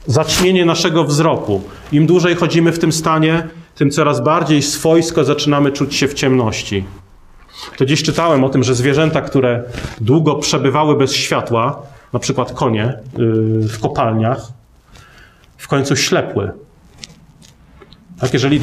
zaćmienie 0.06 0.64
naszego 0.64 1.04
wzroku. 1.04 1.62
Im 1.92 2.06
dłużej 2.06 2.34
chodzimy 2.34 2.72
w 2.72 2.78
tym 2.78 2.92
stanie, 2.92 3.48
tym 3.78 3.90
coraz 3.90 4.24
bardziej 4.24 4.62
swojsko 4.62 5.24
zaczynamy 5.24 5.72
czuć 5.72 5.94
się 5.94 6.08
w 6.08 6.14
ciemności. 6.14 6.84
To 7.76 7.86
dziś 7.86 8.02
czytałem 8.02 8.44
o 8.44 8.48
tym, 8.48 8.64
że 8.64 8.74
zwierzęta, 8.74 9.20
które 9.20 9.64
długo 10.00 10.34
przebywały 10.34 10.96
bez 10.96 11.12
światła, 11.12 11.82
na 12.12 12.18
przykład 12.18 12.52
konie 12.52 12.98
yy, 13.18 13.68
w 13.68 13.80
kopalniach, 13.80 14.40
w 15.56 15.68
końcu 15.68 15.96
ślepły. 15.96 16.50
Tak, 18.20 18.32
jeżeli 18.32 18.60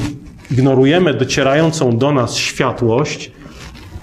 ignorujemy 0.51 1.13
docierającą 1.13 1.97
do 1.97 2.11
nas 2.11 2.35
światłość, 2.35 3.31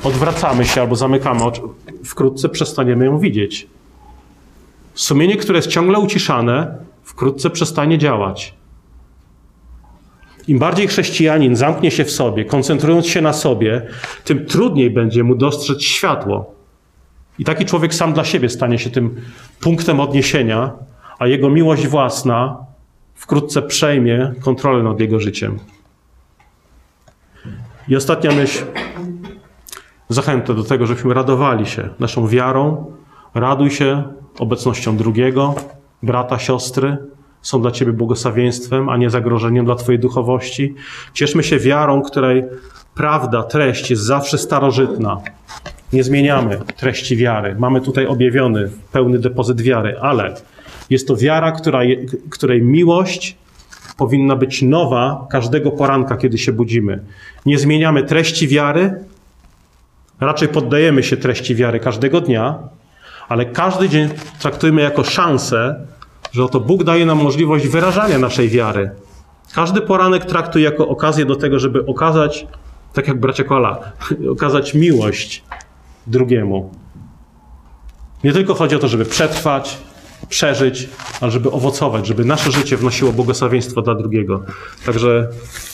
odwracamy 0.04 0.64
się 0.64 0.80
albo 0.80 0.96
zamykamy 0.96 1.44
oczy, 1.44 1.60
wkrótce 2.04 2.48
przestaniemy 2.48 3.04
ją 3.04 3.18
widzieć. 3.18 3.66
Sumienie, 4.94 5.36
które 5.36 5.58
jest 5.58 5.68
ciągle 5.68 5.98
uciszane, 5.98 6.76
wkrótce 7.02 7.50
przestanie 7.50 7.98
działać. 7.98 8.61
Im 10.48 10.58
bardziej 10.58 10.88
chrześcijanin 10.88 11.56
zamknie 11.56 11.90
się 11.90 12.04
w 12.04 12.10
sobie, 12.10 12.44
koncentrując 12.44 13.06
się 13.06 13.20
na 13.20 13.32
sobie, 13.32 13.82
tym 14.24 14.46
trudniej 14.46 14.90
będzie 14.90 15.24
mu 15.24 15.34
dostrzec 15.34 15.82
światło. 15.82 16.54
I 17.38 17.44
taki 17.44 17.64
człowiek 17.64 17.94
sam 17.94 18.12
dla 18.12 18.24
siebie 18.24 18.48
stanie 18.48 18.78
się 18.78 18.90
tym 18.90 19.20
punktem 19.60 20.00
odniesienia, 20.00 20.72
a 21.18 21.26
jego 21.26 21.50
miłość 21.50 21.86
własna 21.86 22.56
wkrótce 23.14 23.62
przejmie 23.62 24.32
kontrolę 24.40 24.82
nad 24.82 25.00
jego 25.00 25.20
życiem. 25.20 25.58
I 27.88 27.96
ostatnia 27.96 28.32
myśl. 28.32 28.64
Zachętę 30.08 30.54
do 30.54 30.64
tego, 30.64 30.86
żebyśmy 30.86 31.14
radowali 31.14 31.66
się 31.66 31.88
naszą 31.98 32.28
wiarą. 32.28 32.92
Raduj 33.34 33.70
się 33.70 34.02
obecnością 34.38 34.96
drugiego, 34.96 35.54
brata, 36.02 36.38
siostry, 36.38 36.96
są 37.42 37.62
dla 37.62 37.70
Ciebie 37.70 37.92
błogosławieństwem, 37.92 38.88
a 38.88 38.96
nie 38.96 39.10
zagrożeniem 39.10 39.64
dla 39.64 39.74
Twojej 39.74 39.98
duchowości. 39.98 40.74
Cieszmy 41.14 41.42
się 41.42 41.58
wiarą, 41.58 42.02
której 42.02 42.44
prawda, 42.94 43.42
treść 43.42 43.90
jest 43.90 44.02
zawsze 44.02 44.38
starożytna. 44.38 45.20
Nie 45.92 46.04
zmieniamy 46.04 46.58
treści 46.76 47.16
wiary. 47.16 47.56
Mamy 47.58 47.80
tutaj 47.80 48.06
objawiony 48.06 48.70
pełny 48.92 49.18
depozyt 49.18 49.60
wiary, 49.60 49.96
ale 50.00 50.34
jest 50.90 51.08
to 51.08 51.16
wiara, 51.16 51.52
która, 51.52 51.80
której 52.30 52.62
miłość 52.62 53.36
powinna 53.96 54.36
być 54.36 54.62
nowa 54.62 55.26
każdego 55.30 55.70
poranka, 55.70 56.16
kiedy 56.16 56.38
się 56.38 56.52
budzimy. 56.52 57.00
Nie 57.46 57.58
zmieniamy 57.58 58.02
treści 58.02 58.48
wiary, 58.48 58.94
raczej 60.20 60.48
poddajemy 60.48 61.02
się 61.02 61.16
treści 61.16 61.54
wiary 61.54 61.80
każdego 61.80 62.20
dnia, 62.20 62.58
ale 63.28 63.44
każdy 63.44 63.88
dzień 63.88 64.08
traktujmy 64.40 64.82
jako 64.82 65.04
szansę 65.04 65.86
że 66.32 66.44
oto 66.44 66.60
Bóg 66.60 66.84
daje 66.84 67.06
nam 67.06 67.22
możliwość 67.22 67.68
wyrażania 67.68 68.18
naszej 68.18 68.48
wiary. 68.48 68.90
Każdy 69.54 69.80
poranek 69.80 70.24
traktuj 70.24 70.62
jako 70.62 70.88
okazję 70.88 71.26
do 71.26 71.36
tego, 71.36 71.58
żeby 71.58 71.86
okazać, 71.86 72.46
tak 72.92 73.08
jak 73.08 73.20
bracia 73.20 73.44
Kola, 73.44 73.78
okazać 74.36 74.74
miłość 74.74 75.44
drugiemu. 76.06 76.70
Nie 78.24 78.32
tylko 78.32 78.54
chodzi 78.54 78.76
o 78.76 78.78
to, 78.78 78.88
żeby 78.88 79.04
przetrwać, 79.04 79.78
przeżyć, 80.28 80.88
ale 81.20 81.30
żeby 81.30 81.50
owocować, 81.50 82.06
żeby 82.06 82.24
nasze 82.24 82.52
życie 82.52 82.76
wnosiło 82.76 83.12
błogosławieństwo 83.12 83.82
dla 83.82 83.94
drugiego. 83.94 84.42
Także 84.86 85.28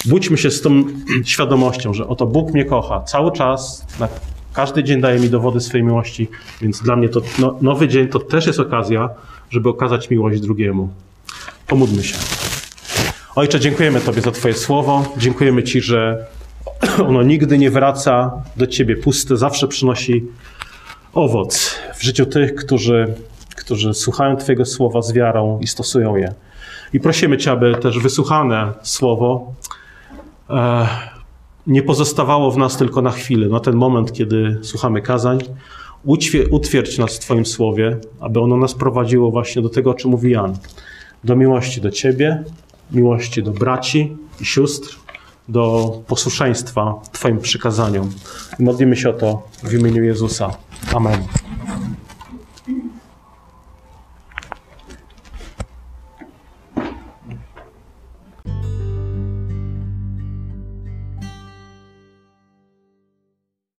budźmy 0.07 0.39
się 0.39 0.51
z 0.51 0.61
tą 0.63 0.85
świadomością, 1.25 1.95
że 1.95 2.09
oto 2.09 2.27
Bóg 2.27 2.55
mnie 2.55 2.65
kocha 2.65 3.01
cały 3.01 3.33
czas, 3.33 3.87
na 4.01 4.09
każdy 4.53 4.85
dzień 4.85 5.01
daje 5.01 5.21
mi 5.21 5.31
dowody 5.31 5.61
swojej 5.61 5.87
miłości, 5.87 6.29
więc 6.61 6.83
dla 6.83 6.97
mnie 6.97 7.09
to 7.09 7.21
no, 7.39 7.59
nowy 7.61 7.89
dzień 7.89 8.09
to 8.09 8.19
też 8.19 8.47
jest 8.47 8.61
okazja, 8.61 9.09
żeby 9.51 9.69
okazać 9.69 10.11
miłość 10.11 10.41
drugiemu. 10.41 10.89
Pomódlmy 11.67 12.05
się. 12.05 12.17
Ojcze, 13.37 13.61
dziękujemy 13.61 14.01
Tobie 14.01 14.21
za 14.21 14.31
Twoje 14.31 14.55
słowo. 14.55 15.15
Dziękujemy 15.17 15.63
Ci, 15.63 15.81
że 15.81 16.27
ono 17.09 17.23
nigdy 17.23 17.59
nie 17.59 17.71
wraca 17.71 18.43
do 18.57 18.67
Ciebie 18.67 18.97
puste, 18.97 19.37
zawsze 19.37 19.69
przynosi 19.69 20.25
owoc 21.15 21.75
w 21.99 22.03
życiu 22.03 22.27
tych, 22.27 22.55
którzy, 22.55 23.15
którzy 23.57 23.95
słuchają 23.95 24.37
Twojego 24.37 24.65
słowa 24.65 25.03
z 25.03 25.13
wiarą 25.13 25.59
i 25.63 25.67
stosują 25.67 26.17
je. 26.17 26.35
I 26.93 27.01
prosimy 27.01 27.39
Cię, 27.39 27.51
aby 27.51 27.75
też 27.75 27.99
wysłuchane 27.99 28.73
słowo 28.83 29.53
e, 30.51 30.87
nie 31.67 31.83
pozostawało 31.83 32.51
w 32.51 32.57
nas 32.57 32.77
tylko 32.77 33.03
na 33.03 33.11
chwilę, 33.11 33.49
na 33.49 33.61
ten 33.61 33.75
moment, 33.75 34.13
kiedy 34.13 34.59
słuchamy 34.63 35.03
kazań. 35.03 35.39
Utwierdź 36.51 36.99
nas 36.99 37.17
w 37.17 37.19
Twoim 37.19 37.47
słowie, 37.47 37.97
aby 38.21 38.41
ono 38.41 38.57
nas 38.57 38.75
prowadziło 38.75 39.31
właśnie 39.31 39.63
do 39.63 39.69
tego, 39.69 39.91
o 39.91 39.95
czym 39.95 40.11
mówi 40.11 40.31
Jan. 40.31 40.59
Do 41.25 41.37
miłości 41.37 41.81
do 41.81 41.91
Ciebie, 41.91 42.45
miłości 42.93 43.43
do 43.43 43.51
braci 43.51 44.17
i 44.41 44.45
sióstr, 44.45 44.99
do 45.49 45.93
posłuszeństwa 46.07 46.95
Twoim 47.13 47.39
przykazaniom. 47.39 48.11
Modlimy 48.59 48.97
się 48.97 49.11
o 49.11 49.13
to 49.13 49.43
w 49.63 49.75
imieniu 49.75 50.05
Jezusa. 50.05 50.51
Amen. 50.95 51.48